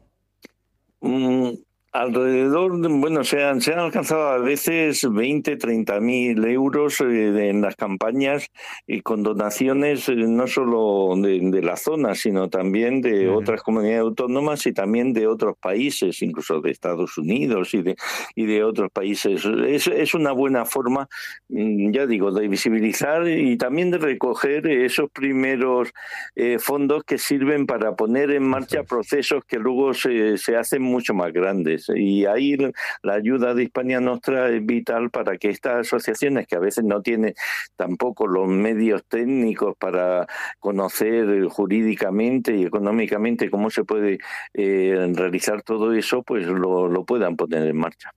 [1.00, 1.50] Mm,
[1.90, 7.62] Alrededor, bueno, se han, se han alcanzado a veces 20, 30 mil euros eh, en
[7.62, 8.50] las campañas
[8.86, 14.66] y con donaciones eh, no solo de, la zona, sino también de otras comunidades autónomas
[14.66, 17.96] y también de otros países, incluso de Estados Unidos y de,
[18.34, 19.46] y de otros países.
[19.66, 21.08] Es, es una buena forma,
[21.48, 25.88] mm, ya digo, de visibilizar y también de recoger esos primeros
[26.36, 31.14] eh, fondos que sirven para poner en marcha procesos que luego se, se hacen mucho
[31.14, 31.77] más grandes.
[31.94, 32.56] Y ahí
[33.02, 37.02] la ayuda de Hispania Nostra es vital para que estas asociaciones, que a veces no
[37.02, 37.34] tienen
[37.76, 40.26] tampoco los medios técnicos para
[40.58, 44.18] conocer jurídicamente y económicamente cómo se puede
[44.54, 48.10] eh, realizar todo eso, pues lo, puedan poner en marcha.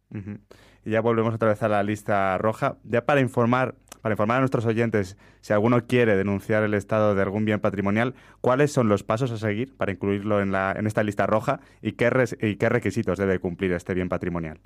[0.83, 2.77] Y ya volvemos otra vez a la lista roja.
[2.83, 7.21] Ya para informar para informar a nuestros oyentes, si alguno quiere denunciar el estado de
[7.21, 11.03] algún bien patrimonial, ¿cuáles son los pasos a seguir para incluirlo en, la, en esta
[11.03, 12.09] lista roja y qué,
[12.41, 14.59] y qué requisitos debe cumplir este bien patrimonial?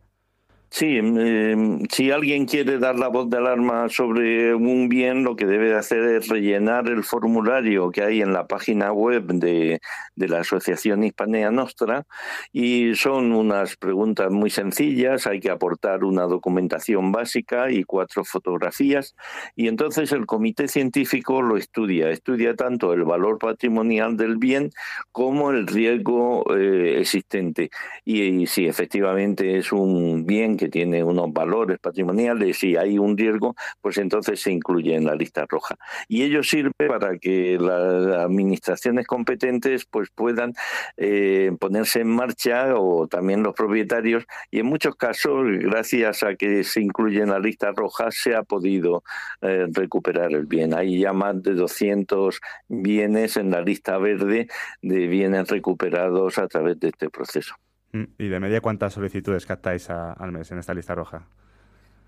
[0.75, 5.45] Sí, em, si alguien quiere dar la voz de alarma sobre un bien, lo que
[5.45, 9.79] debe hacer es rellenar el formulario que hay en la página web de,
[10.17, 12.05] de la Asociación Hispania Nostra
[12.51, 19.15] y son unas preguntas muy sencillas, hay que aportar una documentación básica y cuatro fotografías
[19.55, 24.71] y entonces el comité científico lo estudia, estudia tanto el valor patrimonial del bien
[25.13, 27.69] como el riesgo eh, existente.
[28.03, 33.55] Y si efectivamente es un bien que tiene unos valores patrimoniales y hay un riesgo,
[33.81, 35.75] pues entonces se incluye en la lista roja.
[36.07, 40.53] Y ello sirve para que las administraciones competentes pues puedan
[40.97, 46.63] eh, ponerse en marcha o también los propietarios y en muchos casos, gracias a que
[46.63, 49.03] se incluye en la lista roja, se ha podido
[49.41, 50.73] eh, recuperar el bien.
[50.73, 54.47] Hay ya más de 200 bienes en la lista verde
[54.81, 57.55] de bienes recuperados a través de este proceso.
[57.95, 61.27] Mm, ¿Y de media cuántas solicitudes captáis al mes en esta lista roja?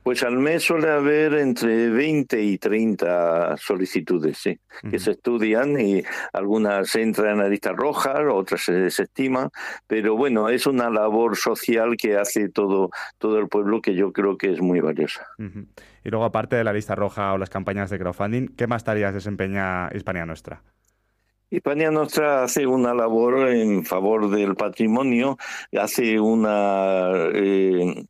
[0.03, 4.57] Pues al mes suele haber entre 20 y 30 solicitudes, sí,
[4.89, 9.49] que se estudian y algunas entran en la lista roja, otras se desestiman,
[9.85, 14.37] pero bueno, es una labor social que hace todo, todo el pueblo que yo creo
[14.37, 15.27] que es muy valiosa.
[15.37, 19.13] Y luego, aparte de la lista roja o las campañas de crowdfunding, ¿qué más tareas
[19.13, 20.63] desempeña Hispania Nuestra?
[21.49, 25.37] Hispania Nostra hace una labor en favor del patrimonio,
[25.71, 28.05] hace una, eh,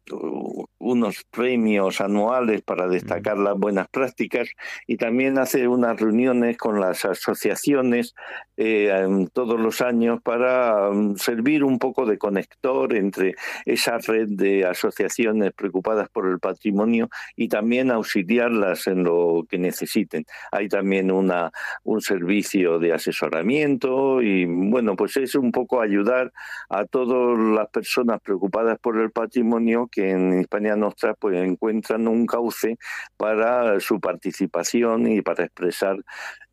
[0.79, 4.49] unos premios anuales para destacar las buenas prácticas
[4.87, 8.15] y también hace unas reuniones con las asociaciones
[8.57, 8.91] eh,
[9.33, 13.35] todos los años para um, servir un poco de conector entre
[13.65, 20.25] esa red de asociaciones preocupadas por el patrimonio y también auxiliarlas en lo que necesiten.
[20.51, 21.51] Hay también una,
[21.83, 22.93] un servicio de
[23.27, 26.31] asesoramiento y bueno, pues es un poco ayudar
[26.69, 32.25] a todas las personas preocupadas por el patrimonio que en España Nostra pues encuentran un
[32.25, 32.77] cauce
[33.17, 35.97] para su participación y para expresar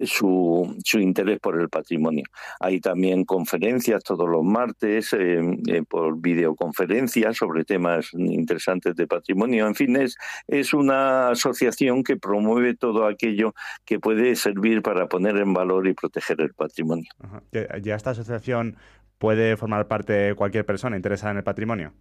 [0.00, 2.24] su, su interés por el patrimonio.
[2.60, 9.66] Hay también conferencias todos los martes eh, eh, por videoconferencias sobre temas interesantes de patrimonio.
[9.66, 10.16] En fin, es,
[10.48, 13.54] es una asociación que promueve todo aquello
[13.84, 16.63] que puede servir para poner en valor y proteger el patrimonio.
[17.82, 18.76] ¿Ya esta asociación
[19.18, 21.92] puede formar parte cualquier persona interesada en el patrimonio?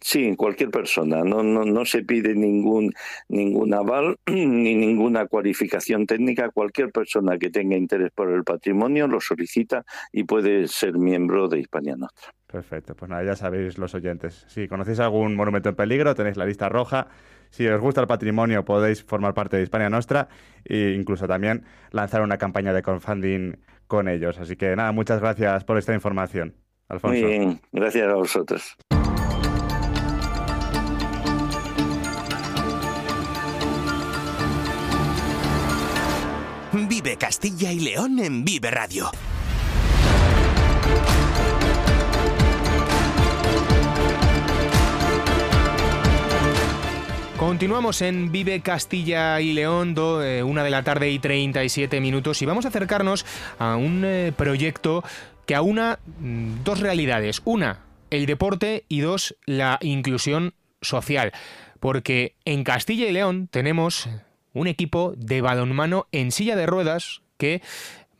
[0.00, 1.24] Sí, cualquier persona.
[1.24, 2.92] No, no, no se pide ningún,
[3.28, 6.50] ningún aval ni ninguna cualificación técnica.
[6.50, 11.60] Cualquier persona que tenga interés por el patrimonio lo solicita y puede ser miembro de
[11.60, 12.30] Hispania Nostra.
[12.46, 14.44] Perfecto, pues nada, ya sabéis los oyentes.
[14.48, 17.08] Si conocéis algún monumento en peligro, tenéis la lista roja.
[17.50, 20.28] Si os gusta el patrimonio, podéis formar parte de Hispania Nostra
[20.64, 23.56] e incluso también lanzar una campaña de crowdfunding
[23.86, 24.38] con ellos.
[24.38, 26.54] Así que nada, muchas gracias por esta información.
[26.88, 27.20] Alfonso.
[27.20, 28.76] Muy bien, gracias a vosotros.
[36.72, 39.10] Vive Castilla y León en Vive Radio.
[47.38, 52.46] Continuamos en Vive Castilla y León, eh, una de la tarde y 37 minutos, y
[52.46, 53.26] vamos a acercarnos
[53.58, 55.04] a un eh, proyecto
[55.44, 57.42] que aúna mm, dos realidades.
[57.44, 61.32] Una, el deporte y dos, la inclusión social.
[61.78, 64.08] Porque en Castilla y León tenemos
[64.54, 67.60] un equipo de balonmano en silla de ruedas que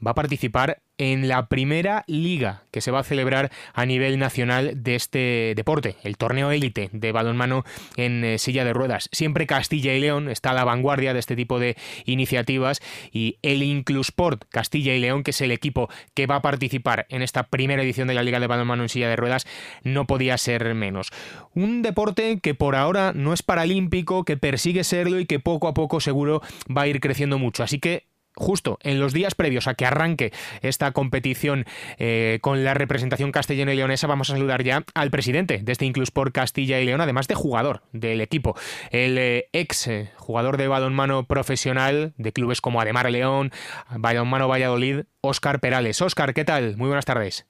[0.06, 4.82] va a participar en la primera liga que se va a celebrar a nivel nacional
[4.82, 7.64] de este deporte, el torneo élite de balonmano
[7.96, 9.08] en eh, silla de ruedas.
[9.12, 12.80] Siempre Castilla y León está a la vanguardia de este tipo de iniciativas
[13.12, 17.22] y el Inclusport Castilla y León, que es el equipo que va a participar en
[17.22, 19.46] esta primera edición de la liga de balonmano en silla de ruedas,
[19.82, 21.10] no podía ser menos.
[21.54, 25.74] Un deporte que por ahora no es paralímpico, que persigue serlo y que poco a
[25.74, 26.42] poco seguro
[26.74, 27.62] va a ir creciendo mucho.
[27.62, 28.04] Así que
[28.36, 30.32] justo en los días previos a que arranque
[30.62, 31.64] esta competición
[31.98, 35.86] eh, con la representación castellana y leonesa, vamos a saludar ya al presidente de este
[35.86, 38.56] Inclusport Castilla y León, además de jugador del equipo,
[38.90, 43.52] el eh, ex eh, jugador de balonmano profesional de clubes como Ademar León,
[43.90, 46.00] Balonmano Valladolid, Óscar Perales.
[46.02, 46.76] Óscar, ¿qué tal?
[46.76, 47.46] Muy buenas tardes.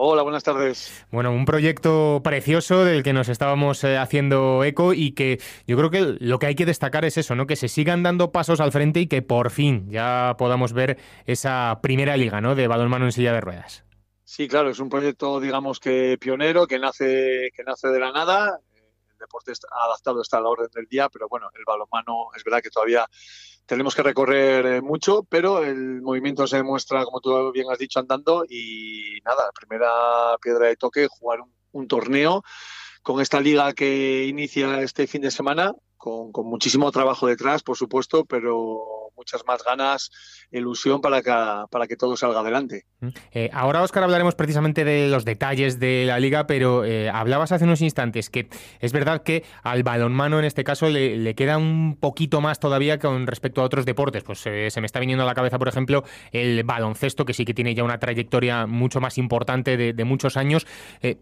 [0.00, 1.04] Hola, buenas tardes.
[1.10, 5.90] Bueno, un proyecto precioso del que nos estábamos eh, haciendo eco y que yo creo
[5.90, 7.48] que lo que hay que destacar es eso, ¿no?
[7.48, 11.80] Que se sigan dando pasos al frente y que por fin ya podamos ver esa
[11.82, 12.54] primera liga, ¿no?
[12.54, 13.84] De balonmano en silla de ruedas.
[14.22, 18.60] Sí, claro, es un proyecto, digamos que pionero, que nace, que nace de la nada.
[19.10, 22.44] El deporte está adaptado está a la orden del día, pero bueno, el balonmano es
[22.44, 23.04] verdad que todavía
[23.68, 28.00] tenemos que recorrer eh, mucho, pero el movimiento se demuestra, como tú bien has dicho,
[28.00, 29.88] andando y nada, primera
[30.42, 31.40] piedra de toque, jugar
[31.72, 32.42] un, torneo
[33.02, 37.76] con esta liga que inicia este fin de semana, con, con muchísimo trabajo detrás, por
[37.76, 40.10] supuesto, pero muchas más ganas,
[40.50, 41.30] ilusión para que,
[41.70, 42.86] para que todo salga adelante.
[43.00, 43.08] Mm.
[43.32, 47.64] Eh, ahora, Óscar, hablaremos precisamente de los detalles de la liga, pero eh, hablabas hace
[47.64, 48.48] unos instantes que
[48.80, 53.26] es verdad que al balonmano en este caso le, queda un poquito más todavía con
[53.26, 54.22] respecto a otros deportes.
[54.22, 57.44] Pues eh, se me está viniendo a la cabeza, por ejemplo, el baloncesto, que sí
[57.44, 60.66] que tiene ya una trayectoria mucho más importante de, muchos años.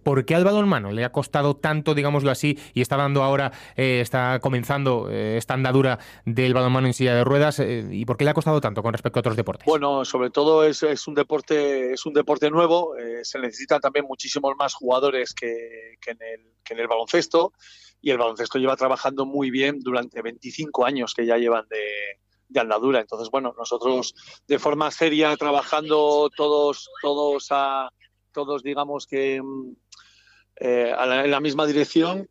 [0.03, 4.39] ¿Por qué al balonmano le ha costado tanto, digámoslo así, y está dando ahora, está
[4.41, 7.61] comenzando esta andadura del balonmano en silla de ruedas?
[7.91, 9.67] ¿Y por qué le ha costado tanto con respecto a otros deportes?
[9.67, 12.97] Bueno, sobre todo es, un deporte es un deporte nuevo.
[12.97, 17.53] Eh, se necesitan también muchísimos más jugadores que, en el, que en el baloncesto.
[18.01, 21.87] Y el baloncesto lleva trabajando muy bien durante 25 años que ya llevan de,
[22.49, 23.01] de andadura.
[23.01, 24.15] Entonces, bueno, nosotros
[24.47, 27.91] de forma seria, trabajando todos, todos a,
[28.33, 29.73] todos digamos que mm,
[30.61, 32.29] eh, en la misma dirección,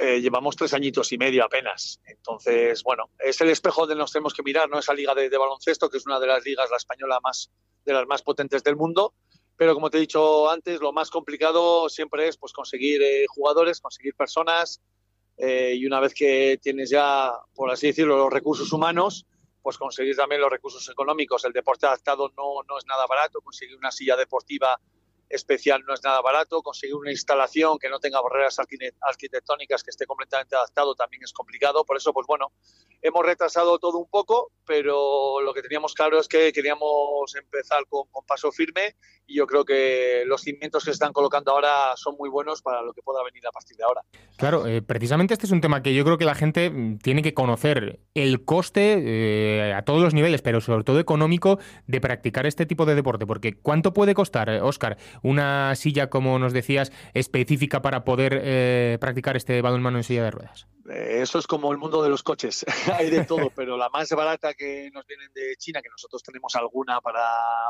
[0.00, 2.00] eh, llevamos tres añitos y medio apenas.
[2.06, 4.78] Entonces, bueno, es el espejo donde nos tenemos que mirar, ¿no?
[4.78, 7.50] Esa liga de, baloncesto, que es una de las ligas, la española, más
[7.84, 9.14] de las más potentes del mundo.
[9.56, 13.80] Pero como te he dicho antes, lo más complicado siempre es pues, conseguir eh, jugadores,
[13.80, 14.80] conseguir personas.
[15.36, 19.26] Eh, y una vez que tienes ya, por así decirlo, los recursos humanos,
[19.62, 21.44] pues conseguir también los recursos económicos.
[21.44, 23.40] El deporte adaptado no, no es nada barato.
[23.40, 24.78] Conseguir una silla deportiva
[25.28, 30.06] especial no es nada barato, conseguir una instalación que no tenga barreras arquitectónicas, que esté
[30.06, 32.52] completamente adaptado también es complicado, por eso pues bueno,
[33.02, 38.06] hemos retrasado todo un poco, pero lo que teníamos claro es que queríamos empezar con,
[38.26, 42.28] paso firme y yo creo que los cimientos que se están colocando ahora son muy
[42.28, 44.02] buenos para lo que pueda venir a partir de ahora.
[44.36, 47.22] Claro, eh, precisamente este es un tema que yo creo que la gente mm, tiene
[47.22, 52.46] que conocer el coste eh, a todos los niveles, pero sobre todo económico de practicar
[52.46, 57.82] este tipo de deporte, porque ¿cuánto puede costar, Oscar, una silla, como nos decías, específica
[57.82, 60.66] para poder eh, practicar este balonmano en silla de ruedas?
[60.88, 62.64] Eh, eso es como el mundo de los coches,
[62.98, 66.54] hay de todo, pero la más barata que nos vienen de China, que nosotros tenemos
[66.56, 67.22] alguna para,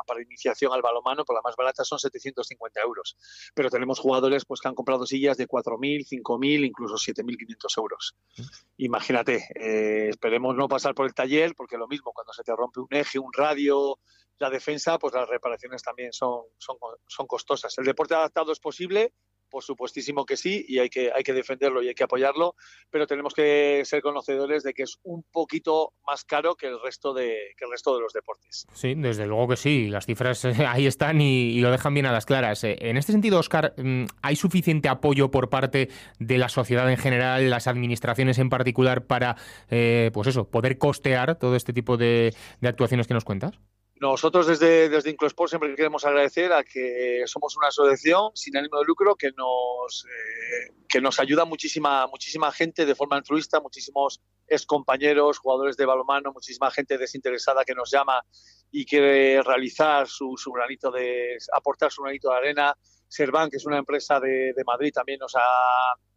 [0.07, 3.16] para iniciación al balonmano, pues la más barata son 750 euros.
[3.55, 8.14] Pero tenemos jugadores pues, que han comprado sillas de 4.000, 5.000, incluso 7.500 euros.
[8.36, 8.42] Mm.
[8.78, 12.80] Imagínate, eh, esperemos no pasar por el taller, porque lo mismo, cuando se te rompe
[12.80, 13.99] un eje, un radio,
[14.39, 16.76] la defensa, pues las reparaciones también son, son,
[17.07, 17.76] son costosas.
[17.78, 19.12] El deporte adaptado es posible,
[19.49, 22.55] por supuestísimo que sí, y hay que, hay que defenderlo y hay que apoyarlo,
[22.91, 27.14] pero tenemos que ser conocedores de que es un poquito más caro que el resto
[27.14, 28.66] de, que el resto de los deportes.
[28.72, 32.12] Sí, desde luego que sí, las cifras eh, ahí están y, lo dejan bien a
[32.12, 32.62] las claras.
[32.64, 36.99] Eh, en este sentido, Oscar, mm, ¿hay suficiente apoyo por parte de la sociedad en
[36.99, 39.36] general, las administraciones en particular, para
[39.70, 43.59] eh, pues eso, poder costear todo este tipo de actuaciones que nos cuentas?
[44.01, 48.84] Nosotros desde, desde Inclosport siempre queremos agradecer a que somos una asociación sin ánimo de
[48.84, 54.66] lucro que nos, eh, que nos ayuda muchísima, muchísima gente de forma altruista, muchísimos ex
[54.66, 58.22] compañeros, jugadores de balonmano, muchísima gente desinteresada que nos llama
[58.70, 62.74] y quiere realizar su, su granito de, aportar su granito de arena.
[63.09, 65.40] Servan, que es una empresa de, de Madrid, también nos ha,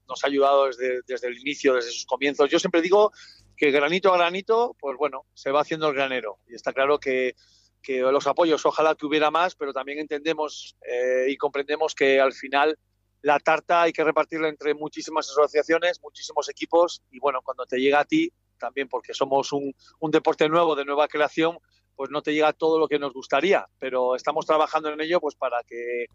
[0.08, 2.50] nos ha ayudado desde, desde el inicio, desde sus comienzos.
[2.50, 3.12] Yo siempre digo
[3.58, 6.40] que granito a granito, pues bueno, se va haciendo el granero.
[6.48, 7.34] Y está claro que
[7.82, 12.34] que los apoyos ojalá que hubiera más, pero también entendemos eh, y comprendemos que al
[12.34, 12.78] final
[13.22, 18.00] la tarta hay que repartirla entre muchísimas asociaciones, muchísimos equipos y bueno, cuando te llega
[18.00, 21.58] a ti, también porque somos un, un deporte nuevo, de nueva creación,
[21.96, 25.36] pues no te llega todo lo que nos gustaría, pero estamos trabajando en ello pues
[25.36, 26.06] para que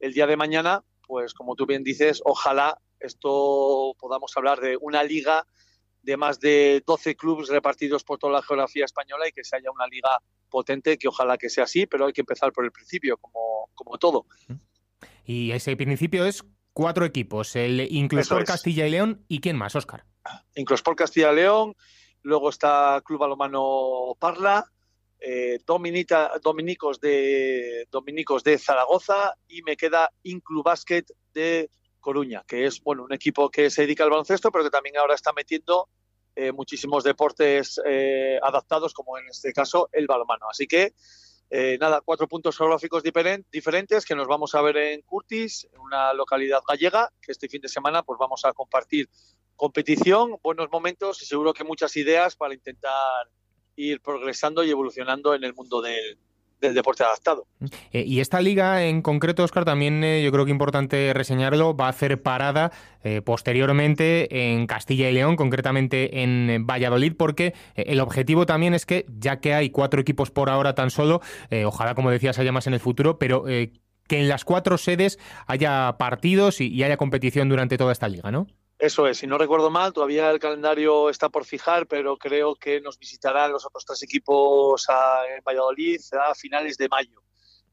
[0.00, 5.02] el día de mañana, pues como tú bien dices, ojalá esto podamos hablar de una
[5.02, 5.46] liga
[6.02, 9.70] de más de 12 clubes repartidos por toda la geografía española y que se haya
[9.70, 10.20] una liga
[10.54, 13.98] potente, que ojalá que sea así, pero hay que empezar por el principio, como, como
[13.98, 14.26] todo.
[15.24, 20.04] Y ese principio es cuatro equipos, el Inclusport Castilla y León y quién más, Óscar.
[20.54, 21.74] Inclusport Castilla y León,
[22.22, 24.64] luego está Club Balomano Parla,
[25.18, 33.04] eh, Dominicos, de, Dominicos de Zaragoza y me queda Inclubasket de Coruña, que es bueno
[33.04, 35.88] un equipo que se dedica al baloncesto, pero que también ahora está metiendo
[36.36, 40.48] eh, muchísimos deportes eh, adaptados, como en este caso el balonmano.
[40.50, 40.94] Así que,
[41.50, 46.62] eh, nada, cuatro puntos geográficos diferentes que nos vamos a ver en Curtis, una localidad
[46.66, 49.08] gallega, que este fin de semana pues vamos a compartir
[49.54, 53.30] competición, buenos momentos y seguro que muchas ideas para intentar
[53.76, 56.18] ir progresando y evolucionando en el mundo del,
[56.72, 57.46] deporte adaptado.
[57.92, 61.86] Eh, y esta liga en concreto, Oscar, también eh, yo creo que importante reseñarlo, va
[61.86, 68.46] a hacer parada eh, posteriormente en Castilla y León, concretamente en Valladolid, porque el objetivo
[68.46, 71.20] también es que, ya que hay cuatro equipos por ahora tan solo,
[71.66, 75.96] ojalá, como decías, haya más en el futuro, pero que en las cuatro sedes haya
[75.98, 78.46] partidos y, haya competición durante toda esta liga, ¿no?
[78.78, 82.80] Eso es, si no recuerdo mal, todavía el calendario está por fijar, pero creo que
[82.80, 84.86] nos visitarán los otros tres equipos
[85.28, 87.22] en Valladolid a finales de mayo.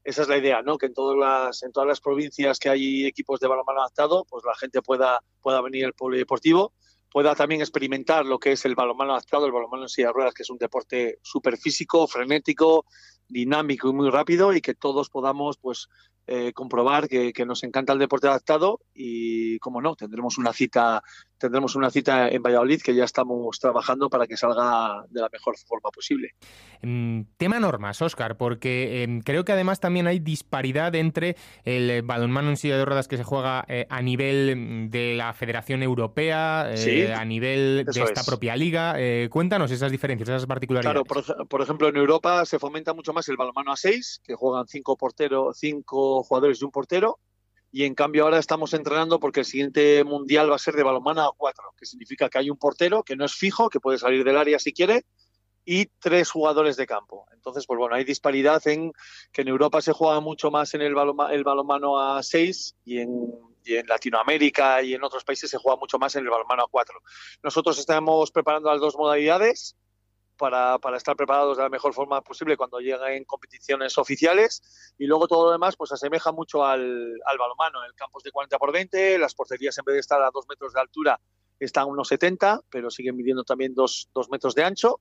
[0.04, 0.78] Esa es la idea, ¿no?
[0.78, 4.44] Que en todas las, en todas las provincias que hay equipos de balonmano adaptado, pues
[4.44, 6.72] la gente pueda, pueda venir al polideportivo,
[7.10, 10.34] pueda también experimentar lo que es el balonmano adaptado, el balonmano en silla de ruedas,
[10.34, 12.86] que es un deporte súper físico, frenético,
[13.28, 15.88] dinámico y muy rápido, y que todos podamos, pues,
[16.26, 21.02] eh, comprobar que, nos encanta el deporte adaptado y, como no, tendremos una cita
[21.42, 25.56] tendremos una cita en Valladolid que ya estamos trabajando para que salga de la mejor
[25.58, 26.30] forma posible.
[26.82, 32.50] Mm, tema normas, Oscar, porque em, creo que además también hay disparidad entre el balonmano
[32.50, 36.72] en silla de ruedas que se juega eh, a nivel mm, de la Federación Europea,
[36.74, 38.96] eh, a nivel de esta propia liga.
[39.28, 41.02] cuéntanos esas diferencias, esas particularidades.
[41.02, 44.34] Claro, por, por, ejemplo, en Europa se fomenta mucho más el balonmano a seis, que
[44.34, 47.18] juegan cinco porteros, cinco jugadores y un portero.
[47.74, 51.22] Y en cambio ahora estamos entrenando porque el siguiente mundial va a ser de balonmano
[51.22, 54.24] a cuatro, que significa que hay un portero que no es fijo, que puede salir
[54.24, 55.06] del área si quiere,
[55.64, 57.26] y tres jugadores de campo.
[57.32, 58.92] Entonces, pues bueno, hay disparidad en
[59.32, 60.94] que en Europa se juega mucho más en el,
[61.30, 63.10] el balonmano a seis y en,
[63.64, 66.68] y en Latinoamérica y en otros países se juega mucho más en el balonmano a
[66.70, 67.00] cuatro.
[67.42, 69.76] Nosotros estamos preparando las dos modalidades
[70.50, 74.60] para, estar preparados de la mejor forma posible cuando lleguen competiciones oficiales.
[74.98, 77.84] Y luego todo lo demás pues asemeja mucho al, al balonmano.
[77.84, 80.46] El campo es de 40 por 20, las porterías en vez de estar a 2
[80.48, 81.20] metros de altura
[81.60, 85.00] están a unos 70, pero siguen midiendo también 2 metros de ancho.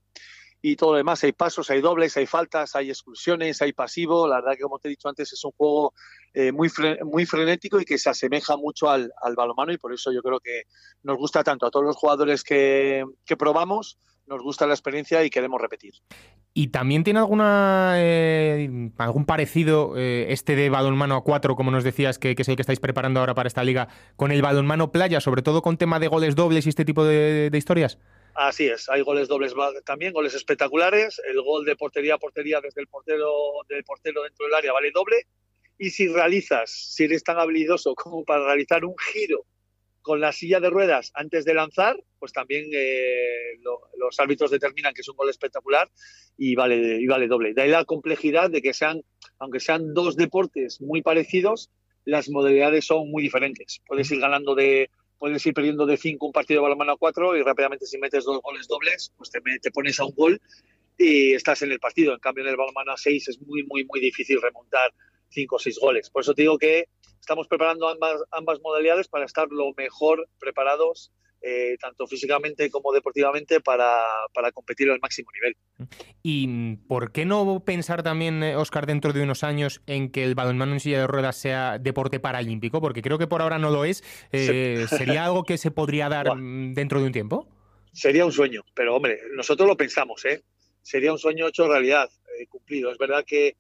[0.62, 4.28] Y todo lo demás, hay pasos, hay dobles, hay faltas, hay exclusiones, hay pasivo.
[4.28, 5.96] La verdad que, como te he dicho antes, es un juego
[6.36, 6.70] eh, muy,
[7.04, 10.40] muy frenético y que se asemeja mucho al, al balonmano y por eso yo creo
[10.40, 10.66] que
[11.02, 13.04] nos gusta tanto a todos los jugadores que
[13.40, 13.98] probamos
[14.32, 15.94] nos gusta la experiencia y queremos repetir.
[16.54, 21.84] ¿Y también tiene alguna eh, algún parecido eh, este de balonmano a cuatro, como nos
[21.84, 25.20] decías, que, es el que estáis preparando ahora para esta liga, con el balonmano playa,
[25.20, 28.00] sobre todo con tema de goles dobles y este tipo de, historias?
[28.34, 29.54] Así es, hay goles dobles
[29.84, 31.22] también, goles espectaculares.
[31.28, 33.30] El gol de portería a portería desde el portero,
[33.68, 35.28] del portero dentro del área vale doble.
[35.78, 39.46] Y si realizas, si eres tan habilidoso como para realizar un giro
[40.02, 43.60] con la silla de ruedas antes de lanzar, pues también eh,
[43.98, 45.90] los árbitros determinan que es un gol espectacular
[46.38, 47.54] y vale, y vale doble.
[47.54, 49.02] De ahí la complejidad de que sean,
[49.40, 51.70] aunque sean dos deportes muy parecidos,
[52.06, 53.82] las modalidades son muy diferentes.
[53.86, 54.90] Puedes ir ganando de,
[55.20, 58.24] puedes ir perdiendo de 5 un partido de balonmano a 4 y rápidamente si metes
[58.24, 60.42] dos goles dobles, pues te, te pones a un gol
[60.98, 62.14] y estás en el partido.
[62.14, 64.92] En cambio, en el balonmano a 6 es muy, muy, muy difícil remontar
[65.32, 66.10] cinco o seis goles.
[66.10, 66.86] Por eso te digo que
[67.20, 71.12] estamos preparando ambas, ambas modalidades para estar lo mejor preparados,
[71.42, 74.04] eh, tanto físicamente como deportivamente, para,
[74.34, 75.56] para, competir al máximo nivel.
[76.22, 80.36] ¿Y por qué no pensar también, Oscar, eh, dentro de unos años en que el
[80.36, 82.80] balonmano en silla de ruedas sea deporte paralímpico?
[82.80, 84.04] Porque creo que por ahora no lo es.
[84.32, 87.48] Eh, ¿Sería algo que se podría dar dentro de un tiempo?
[87.94, 90.44] Sería un sueño, pero hombre, nosotros lo pensamos, ¿eh?
[90.84, 92.10] Sería un sueño hecho realidad,
[92.50, 92.92] cumplido.
[92.92, 93.56] Es verdad que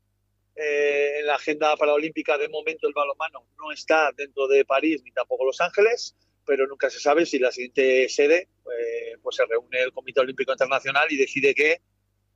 [0.62, 5.12] eh, en la agenda paraolímpica de momento el balonmano no está dentro de París ni
[5.12, 9.82] tampoco Los Ángeles, pero nunca se sabe si la siguiente sede eh, pues se reúne
[9.82, 11.82] el Comité Olímpico Internacional y decide que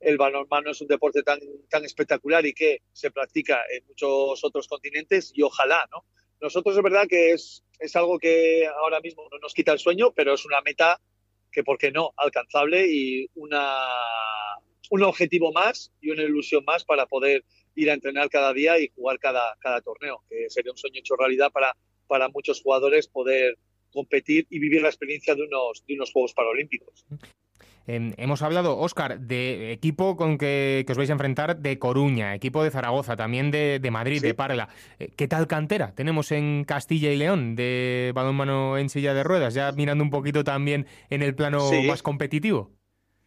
[0.00, 1.38] el balonmano es un deporte tan,
[1.70, 6.04] tan espectacular y que se practica en muchos otros continentes y ojalá, ¿no?
[6.40, 10.12] Nosotros es verdad que es, es algo que ahora mismo no nos quita el sueño,
[10.14, 11.00] pero es una meta
[11.50, 13.88] que, ¿por qué no?, alcanzable y una,
[14.90, 17.44] un objetivo más y una ilusión más para poder
[17.76, 21.14] ir a entrenar cada día y jugar cada, cada torneo, que sería un sueño hecho
[21.14, 21.76] realidad para,
[22.08, 23.56] para muchos jugadores poder
[23.92, 27.04] competir y vivir la experiencia de unos, de unos Juegos Paralímpicos.
[27.86, 32.70] hemos hablado, Óscar, de equipo con que, os vais a enfrentar de Coruña, equipo de
[32.70, 34.68] Zaragoza, también de, Madrid, de Parla.
[34.98, 39.54] Eh, ¿Qué tal cantera tenemos en Castilla y León de balonmano en silla de ruedas?
[39.54, 42.75] Ya mirando un poquito también en el plano más competitivo.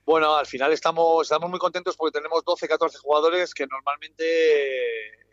[0.10, 4.26] Bueno, al final estamos, estamos muy contentos porque tenemos 12, 14 jugadores que normalmente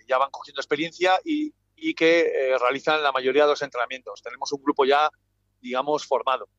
[0.06, 1.54] ya van cogiendo experiencia y,
[1.94, 4.20] que eh, realizan la mayoría de los entrenamientos.
[4.20, 5.08] Tenemos un grupo ya,
[5.62, 6.50] digamos, formado.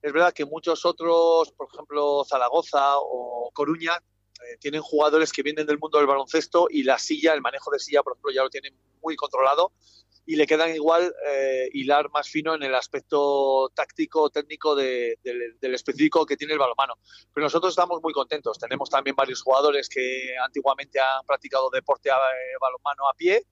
[0.00, 5.66] Es verdad que muchos otros, por ejemplo, Zaragoza o Coruña, eh, tienen jugadores que vienen
[5.66, 8.48] del mundo del baloncesto y la silla, el manejo de silla, por ejemplo, ya lo
[8.48, 9.72] tienen muy controlado
[10.28, 15.16] y le quedan igual eh, hilar más fino en el aspecto táctico, técnico del
[15.62, 16.94] específico que tiene el balonmano.
[17.32, 18.58] Pero nosotros estamos muy contentos.
[18.58, 23.44] Tenemos también varios jugadores que antiguamente han practicado deporte a, eh, balonmano a pie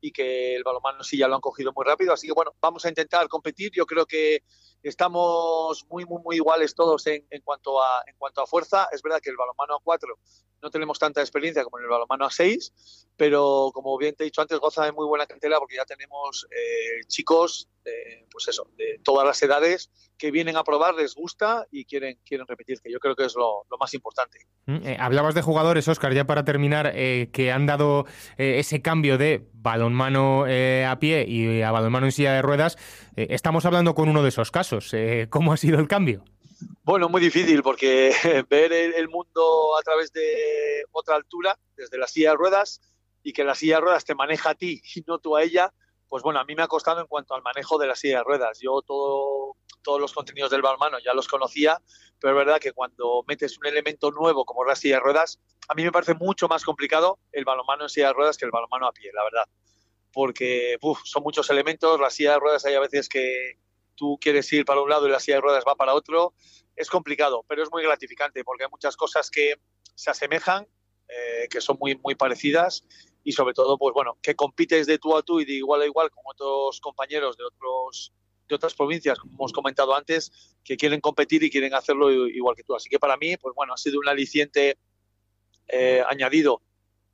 [0.00, 2.12] y que el balonmano sí ya lo han cogido muy rápido.
[2.12, 3.72] Así que bueno, vamos a intentar competir.
[3.74, 4.44] Yo creo que
[4.82, 8.88] estamos muy, muy, muy iguales todos en, en, cuanto, a, en cuanto a fuerza.
[8.92, 10.18] Es verdad que el balonmano a cuatro
[10.62, 14.26] no tenemos tanta experiencia como en el balonmano a 6, pero como bien te he
[14.26, 17.68] dicho antes, goza de muy buena cantera porque ya tenemos eh, chicos,
[18.30, 22.46] pues eso, de todas las edades que vienen a probar, les gusta y quieren, quieren
[22.46, 24.46] repetir, que yo creo que es lo, más importante.
[24.66, 28.06] Mm, eh, hablabas de jugadores, Oscar, ya para terminar, eh, que han dado
[28.36, 32.76] ese cambio de balonmano a pie y a balonmano en silla de ruedas.
[33.16, 34.94] estamos hablando con uno de esos casos.
[35.30, 36.24] ¿Cómo ha sido el cambio?
[36.82, 38.12] Bueno, muy difícil porque
[38.50, 42.80] ver el, mundo a través de otra altura, desde la silla de ruedas,
[43.22, 45.72] y que la silla de ruedas te maneja a ti y no tú a ella,
[46.10, 48.24] pues bueno, a mí me ha costado en cuanto al manejo de la silla de
[48.24, 48.58] ruedas.
[48.60, 51.80] Yo todo, todos los contenidos del balmano ya los conocía,
[52.18, 55.74] pero es verdad que cuando metes un elemento nuevo como la silla de ruedas, a
[55.74, 58.86] mí me parece mucho más complicado el balonmano en silla de ruedas que el balonmano
[58.86, 59.48] a pie, la verdad.
[60.12, 63.56] Porque son muchos elementos, la silla de ruedas hay a veces que,
[64.00, 66.32] tú quieres ir para un lado y la silla de ruedas va para otro,
[66.74, 69.56] es complicado, pero es muy gratificante porque hay muchas cosas que
[69.94, 70.66] se asemejan,
[71.06, 72.82] eh, que son muy, muy parecidas
[73.22, 75.86] y sobre todo, pues bueno, que compites de tú a tú y de igual a
[75.86, 78.12] igual con otros compañeros de otros
[78.48, 82.64] de otras provincias, como hemos comentado antes, que quieren competir y quieren hacerlo igual que
[82.64, 82.74] tú.
[82.74, 84.76] Así que para mí, pues bueno, ha sido un aliciente
[85.68, 86.60] eh, añadido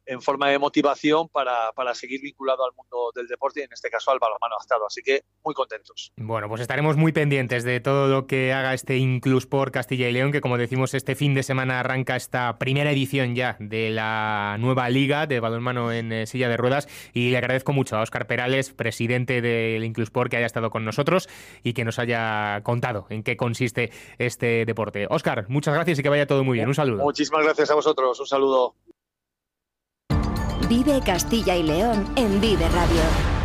[0.07, 3.91] en forma de motivación para, para, seguir vinculado al mundo del deporte y en este
[3.91, 4.87] caso al balonmano adaptado.
[4.87, 6.13] Así que muy contentos.
[6.17, 10.13] Bueno, pues estaremos muy pendientes de todo lo que haga este Inclus por Castilla y
[10.13, 14.57] León, que como decimos este fin de semana arranca esta primera edición ya de la
[14.59, 18.27] nueva liga de balonmano en eh, silla de ruedas y le agradezco mucho a Óscar
[18.27, 21.29] Perales, presidente del Inclus por, que haya estado con nosotros
[21.63, 25.07] y que nos haya contado en qué consiste este deporte.
[25.09, 26.69] Óscar, muchas gracias y que vaya todo muy bien.
[26.69, 27.03] Un saludo.
[27.03, 28.19] Muchísimas gracias a vosotros.
[28.21, 28.75] Un saludo.
[30.69, 33.36] Vive Castilla y León en Vive Radio.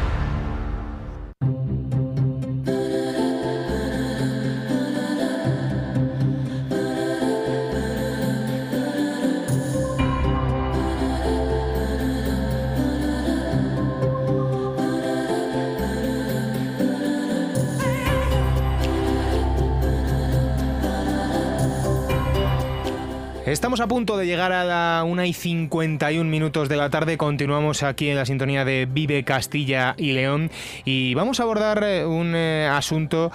[23.52, 27.18] Estamos a punto de llegar a la 1 y 51 minutos de la tarde.
[27.18, 30.50] Continuamos aquí en la sintonía de Vive Castilla y León
[30.86, 33.30] y vamos a abordar eh, un eh, asunto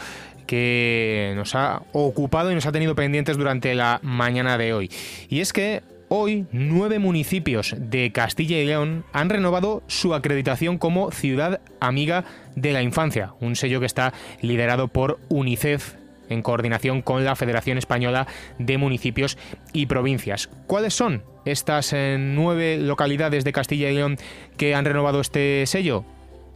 [0.47, 4.91] que nos ha ocupado y nos ha tenido pendientes durante la mañana de hoy.
[5.29, 11.11] Y es que Hoy, nueve municipios de Castilla y León han renovado su acreditación como
[11.11, 15.97] ciudad amiga de la infancia, un sello que está liderado por UNICEF
[16.29, 18.27] en coordinación con la Federación Española
[18.59, 19.39] de Municipios
[19.73, 20.49] y Provincias.
[20.67, 24.19] ¿Cuáles son estas eh, nueve localidades de Castilla y León
[24.57, 26.05] que han renovado este sello?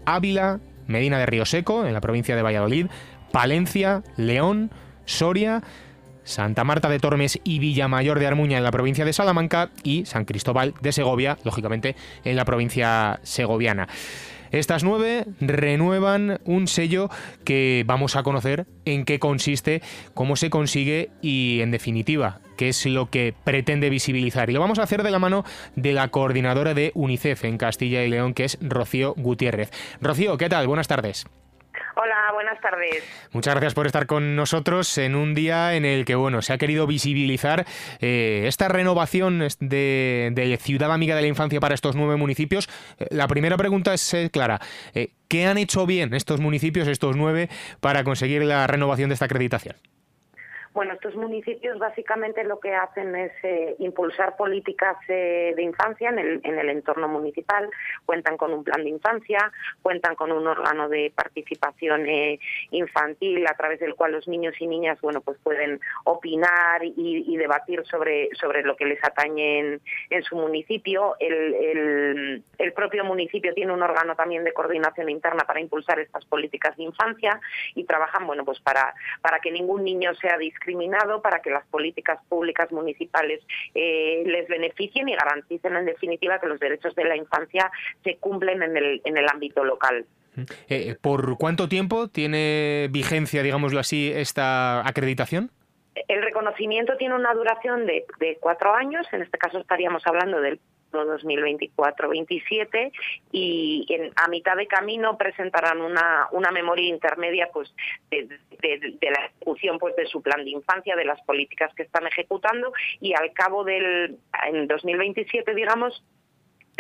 [0.05, 2.87] Ávila, Medina de Río Seco, en la provincia de Valladolid,
[3.33, 4.71] Palencia, León,
[5.05, 5.63] Soria,
[6.25, 10.25] Santa Marta de Tormes y Villamayor de Armuña en la provincia de Salamanca y San
[10.25, 13.89] Cristóbal de Segovia, lógicamente, en la provincia segoviana.
[14.53, 17.09] Estas nueve renuevan un sello
[17.45, 19.81] que vamos a conocer en qué consiste,
[20.15, 24.51] cómo se consigue y, en definitiva, qué es lo que pretende visibilizar.
[24.51, 25.45] Y lo vamos a hacer de la mano
[25.77, 29.71] de la coordinadora de UNICEF en Castilla y León, que es Rocío Gutiérrez.
[30.01, 30.67] Rocío, ¿qué tal?
[30.67, 31.27] Buenas tardes.
[31.97, 33.05] Hola, buenas tardes.
[33.33, 36.59] Muchas gracias por estar con nosotros en un día en el que bueno se ha
[36.59, 37.67] querido visibilizar
[38.01, 42.69] eh, esta renovación de, Ciudad Amiga de la Infancia para estos nueve municipios.
[42.99, 44.61] Eh, la primera pregunta es eh, clara.
[45.29, 47.49] ¿Qué han hecho bien estos municipios, estos nueve,
[47.81, 49.77] para conseguir la renovación de esta acreditación?
[50.81, 56.19] Bueno, estos municipios básicamente lo que hacen es eh, impulsar políticas eh, de infancia en
[56.19, 57.69] el, en el entorno municipal,
[58.07, 59.53] cuentan con un plan de infancia,
[59.83, 62.39] cuentan con un órgano de participación eh,
[62.71, 67.85] infantil a través del cual los niños y niñas bueno, pues pueden opinar y, debatir
[67.85, 71.15] sobre, sobre lo que les atañe en, su municipio.
[71.19, 76.75] El, el propio municipio tiene un órgano también de coordinación interna para impulsar estas políticas
[76.79, 77.39] de infancia
[77.75, 81.67] y trabajan bueno, pues para, para que ningún niño sea discriminado discriminado para que las
[81.67, 83.41] políticas públicas municipales
[83.75, 87.71] eh, les beneficien y garanticen en definitiva que los derechos de la infancia
[88.05, 90.05] se cumplen en el, en el ámbito local.
[90.69, 95.51] Eh, ¿Por cuánto tiempo tiene vigencia, digámoslo así, esta acreditación?
[96.09, 100.61] El reconocimiento tiene una duración de, de cuatro años, en este caso estaríamos hablando del
[100.93, 102.93] 2024-27
[103.33, 107.73] y en, a mitad de camino presentarán una, una memoria intermedia pues
[108.11, 108.29] de,
[109.01, 113.15] la ejecución pues de su plan de infancia, de las políticas que están ejecutando y
[113.15, 116.05] al cabo del en 2027 digamos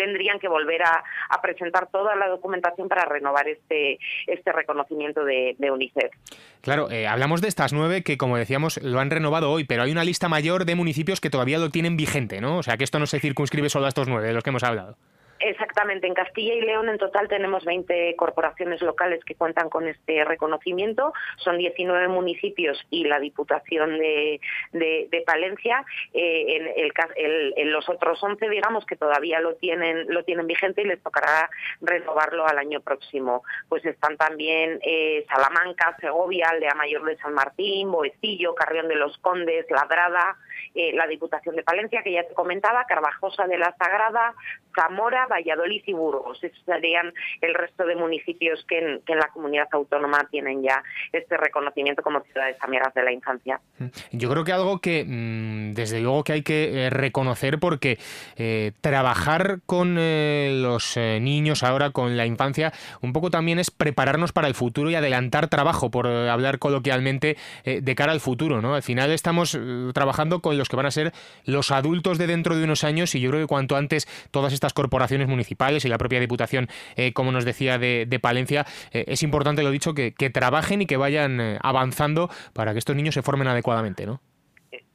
[0.01, 1.05] tendrían que volver a,
[1.42, 6.12] presentar toda la documentación para renovar este, este reconocimiento de, UNICEF.
[6.62, 9.92] Claro, eh, hablamos de estas nueve que, como decíamos, lo han renovado hoy, pero hay
[9.92, 12.59] una lista mayor de municipios que todavía lo tienen vigente, ¿no?
[12.59, 14.62] O sea, que esto no se circunscribe solo a estos nueve de los que hemos
[14.62, 14.96] hablado.
[15.41, 20.22] Exactamente, en Castilla y León en total tenemos 20 corporaciones locales que cuentan con este
[20.24, 24.38] reconocimiento, son 19 municipios y la Diputación de,
[25.24, 26.74] Palencia, eh,
[27.57, 31.49] en, los otros 11 digamos que todavía lo tienen, lo tienen vigente y les tocará
[31.80, 33.43] renovarlo al año próximo.
[33.68, 39.16] Pues están también eh, Salamanca, Segovia, Aldea Mayor de San Martín, Boecillo, Carrión de los
[39.18, 40.36] Condes, Ladrada,
[40.74, 44.34] eh, la Diputación de Palencia, que ya te comentaba, Carvajosa de la Sagrada,
[44.74, 46.42] Zamora, Valladolid y Burgos.
[46.42, 50.82] Esos serían el resto de municipios que en, la comunidad autónoma tienen ya
[51.12, 53.61] este reconocimiento como ciudades amigas de la infancia.
[54.12, 57.98] Yo creo que algo que mm, desde luego que hay que eh, reconocer porque
[58.36, 64.48] eh, trabajar con los niños ahora, con la infancia, un poco también es prepararnos para
[64.48, 68.61] el futuro y adelantar trabajo, por hablar coloquialmente, de cara al futuro.
[68.61, 68.74] ¿no?
[68.74, 69.58] Al final estamos
[69.92, 71.12] trabajando con los que van a ser
[71.44, 74.72] los adultos de dentro de unos años y yo creo que cuanto antes todas estas
[74.72, 79.62] corporaciones municipales y la propia Diputación, eh, como nos decía, de, Palencia, eh, es importante,
[79.62, 83.22] lo dicho, que, que trabajen y que vayan eh, avanzando para que estos niños se
[83.22, 84.20] formen adecuadamente, ¿no?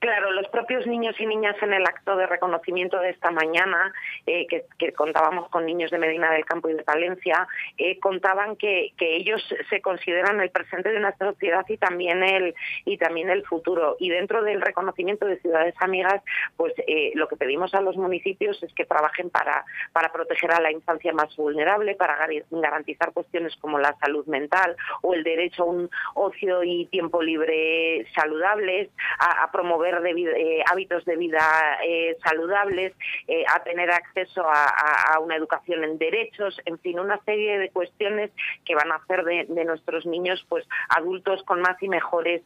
[0.06, 3.92] Claro, los propios niños y niñas en el acto de reconocimiento de esta mañana,
[4.28, 7.48] eh, que, contábamos con niños de Medina del Campo y de Palencia,
[7.80, 12.54] eh, contaban que, ellos se consideran el presente de una sociedad y también el
[12.86, 13.96] y también el futuro.
[14.00, 16.22] Y dentro del reconocimiento de ciudades amigas,
[16.56, 20.62] pues eh, lo que pedimos a los municipios es que trabajen para para proteger a
[20.62, 25.66] la infancia más vulnerable, para garantizar cuestiones como la salud mental o el derecho a
[25.66, 31.42] un ocio y tiempo libre saludables, a promover de eh, hábitos de vida
[31.86, 32.94] eh, saludables,
[33.28, 38.32] eh, a tener acceso a, una educación en derechos, en fin, una serie de cuestiones
[38.66, 42.44] que van a hacer de, nuestros niños pues adultos con más y mejores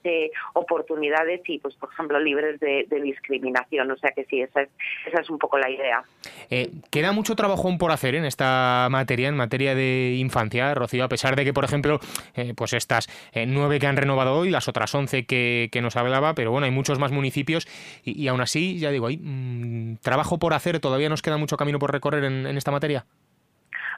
[0.54, 3.92] oportunidades y pues por ejemplo libres de, discriminación.
[3.92, 4.70] O sea que sí, esa es,
[5.08, 6.04] esa es un poco la idea.
[6.92, 11.36] queda mucho trabajo por hacer en esta materia, en materia de infancia, Rocío, a pesar
[11.36, 12.00] de que, por ejemplo,
[12.56, 13.08] pues estas
[13.48, 16.72] nueve que han renovado hoy, las otras once que, que nos hablaba, pero bueno, hay
[16.72, 17.29] muchos más municipios
[18.04, 21.80] y, aún así, ya digo, hay mm, trabajo por hacer, todavía nos queda mucho camino
[21.80, 23.06] por recorrer en esta materia.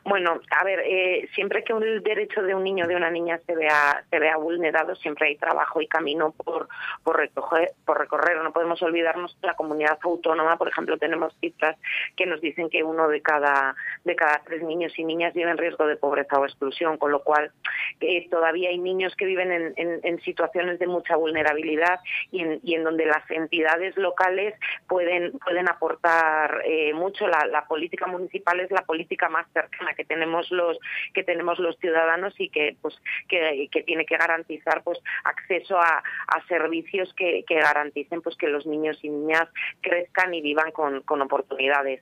[0.03, 3.39] Bueno, a ver, eh, siempre que el derecho de un niño o de una niña
[3.45, 6.67] se vea, se vea vulnerado, siempre hay trabajo y camino por,
[7.03, 8.37] por, recoger, por recorrer.
[8.37, 11.77] No podemos olvidarnos que la comunidad autónoma, por ejemplo, tenemos cifras
[12.15, 15.57] que nos dicen que uno de cada, de cada tres niños y niñas vive en
[15.57, 17.51] riesgo de pobreza o exclusión, con lo cual
[17.99, 21.99] eh, todavía hay niños que viven en, en, situaciones de mucha vulnerabilidad
[22.31, 24.55] y en, y en, donde las entidades locales
[24.87, 27.27] pueden, pueden aportar eh, mucho.
[27.27, 30.77] La política municipal es la política más cercana que tenemos los
[31.13, 32.95] que tenemos los ciudadanos y que pues
[33.27, 36.03] que, tiene que garantizar pues acceso a,
[36.47, 39.47] servicios que, garanticen pues que los niños y niñas
[39.81, 42.01] crezcan y vivan con, oportunidades.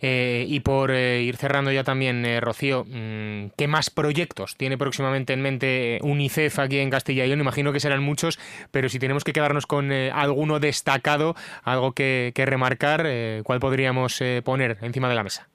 [0.00, 4.76] Eh, y por eh, ir cerrando ya también, eh, Rocío, mm, ¿qué más proyectos tiene
[4.76, 7.40] próximamente en mente UNICEF aquí en Castilla y León?
[7.40, 8.38] Imagino que serán muchos,
[8.72, 13.06] pero si tenemos que quedarnos con alguno destacado, algo que remarcar,
[13.44, 15.48] ¿cuál podríamos poner encima de la mesa?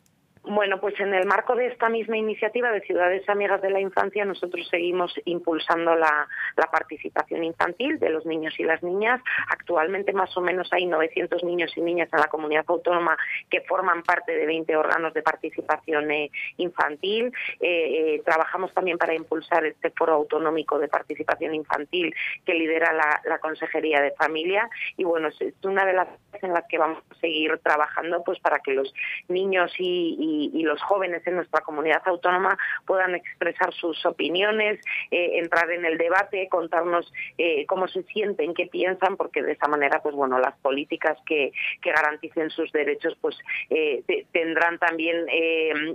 [0.44, 4.24] Bueno, pues en el marco de esta misma iniciativa de Ciudades Amigas de la Infancia,
[4.26, 6.28] nosotros seguimos impulsando la,
[6.72, 9.22] participación infantil de los niños y las niñas.
[9.50, 13.18] Actualmente más o menos hay 900 niños y niñas en la comunidad autónoma
[13.50, 17.34] que forman parte de 20 órganos de participación eh, infantil.
[17.60, 22.14] Eh, eh, trabajamos también para impulsar este foro autonómico de participación infantil
[22.46, 24.70] que lidera la, Consejería de Familia.
[24.96, 26.08] Y bueno, es una de las
[26.42, 28.94] en las que vamos a seguir trabajando pues para que los
[29.28, 30.29] niños y y,
[30.64, 34.80] los jóvenes en nuestra comunidad autónoma puedan expresar sus opiniones,
[35.12, 39.68] eh, entrar en el debate, contarnos eh, cómo se sienten, qué piensan, porque de esa
[39.68, 41.52] manera, pues bueno, las políticas que,
[41.82, 43.36] garanticen sus derechos, pues
[43.72, 45.26] eh, tendrán también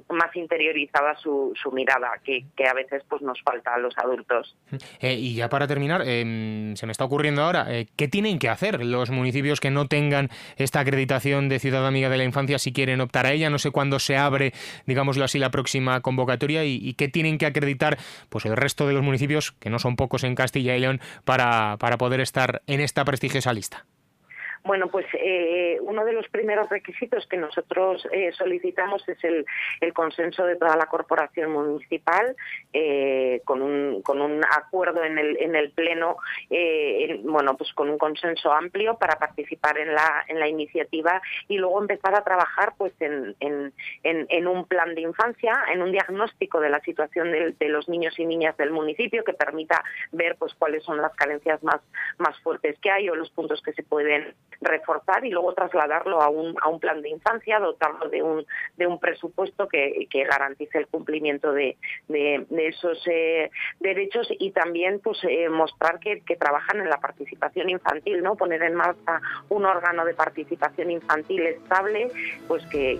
[0.09, 4.57] más interiorizada su, mirada, que, a veces pues nos falta a los adultos.
[5.01, 7.67] y ya para terminar, se me está ocurriendo ahora,
[7.97, 12.17] ¿qué tienen que hacer los municipios que no tengan esta acreditación de ciudad amiga de
[12.17, 13.51] la infancia si quieren optar a ella?
[13.51, 14.53] No sé cuándo se abre,
[14.87, 17.99] digámoslo así, la próxima convocatoria y, qué tienen que acreditar
[18.29, 21.77] pues el resto de los municipios, que no son pocos en Castilla y León, para,
[21.79, 23.85] para poder estar en esta prestigiosa lista.
[24.67, 29.45] Bueno, pues eh, uno de los primeros requisitos que nosotros eh, solicitamos es el,
[29.93, 32.35] consenso de toda la corporación municipal
[32.73, 36.17] eh, con, un, con un acuerdo en el, en el pleno,
[37.25, 41.83] bueno, pues con un consenso amplio para participar en la, en la iniciativa y luego
[41.83, 46.71] empezar a trabajar pues en, en, en, un plan de infancia, en un diagnóstico de
[46.71, 50.83] la situación de, de, los niños y niñas del municipio que permita ver pues cuáles
[50.85, 55.31] son las carencias más fuertes que hay o los puntos que se pueden reforzar y
[55.31, 58.47] luego trasladarlo a un, a un plan de infancia, dotarlo de un,
[58.77, 61.77] de un presupuesto que, que garantice el cumplimiento de,
[62.09, 63.51] de, esos eh,
[63.81, 68.37] derechos y también pues eh, mostrar que, que, trabajan en la participación infantil, ¿no?
[68.37, 72.09] Poner en marcha un órgano de participación infantil estable,
[72.49, 72.99] pues que,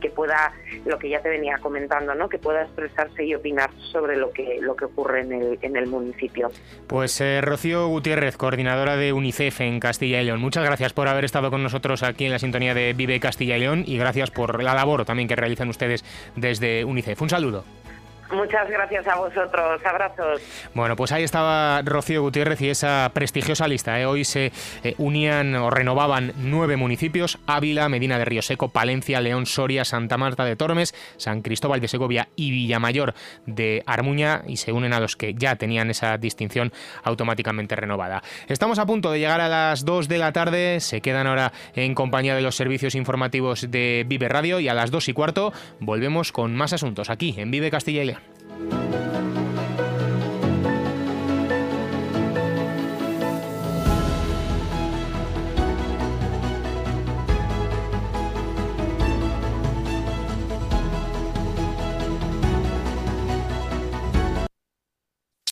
[0.00, 0.52] que, pueda,
[0.84, 2.28] lo que ya te venía comentando, ¿no?
[2.28, 5.86] Que pueda expresarse y opinar sobre lo que, lo que ocurre en el, en el
[5.86, 6.50] municipio.
[6.86, 11.24] Pues eh, Rocío Gutiérrez, coordinadora de UNICEF en Castilla y León, muchas gracias por haber
[11.24, 14.62] estado con nosotros aquí en la sintonía de Vive Castilla y León y gracias por
[14.62, 16.04] la labor también que realizan ustedes
[16.36, 17.20] desde UNICEF.
[17.20, 17.64] Un saludo.
[18.32, 19.80] Muchas gracias a vosotros.
[19.84, 20.40] Abrazos.
[20.74, 24.00] Bueno, pues ahí estaba Rocío Gutiérrez y esa prestigiosa lista.
[24.00, 24.06] ¿eh?
[24.06, 24.52] Hoy se
[24.84, 30.16] eh, unían o renovaban nueve municipios: Ávila, Medina de Río Seco, Palencia, León, Soria, Santa
[30.16, 33.14] Marta de Tormes, San Cristóbal de Segovia y Villamayor
[33.46, 36.72] de Armuña y se unen a los que ya tenían esa distinción
[37.02, 38.22] automáticamente renovada.
[38.48, 40.80] Estamos a punto de llegar a las 2 de la tarde.
[40.80, 44.90] Se quedan ahora en compañía de los servicios informativos de Vive Radio y a las
[44.90, 48.19] 2 y cuarto volvemos con más asuntos aquí en Vive Castilla y León.
[48.58, 49.39] Música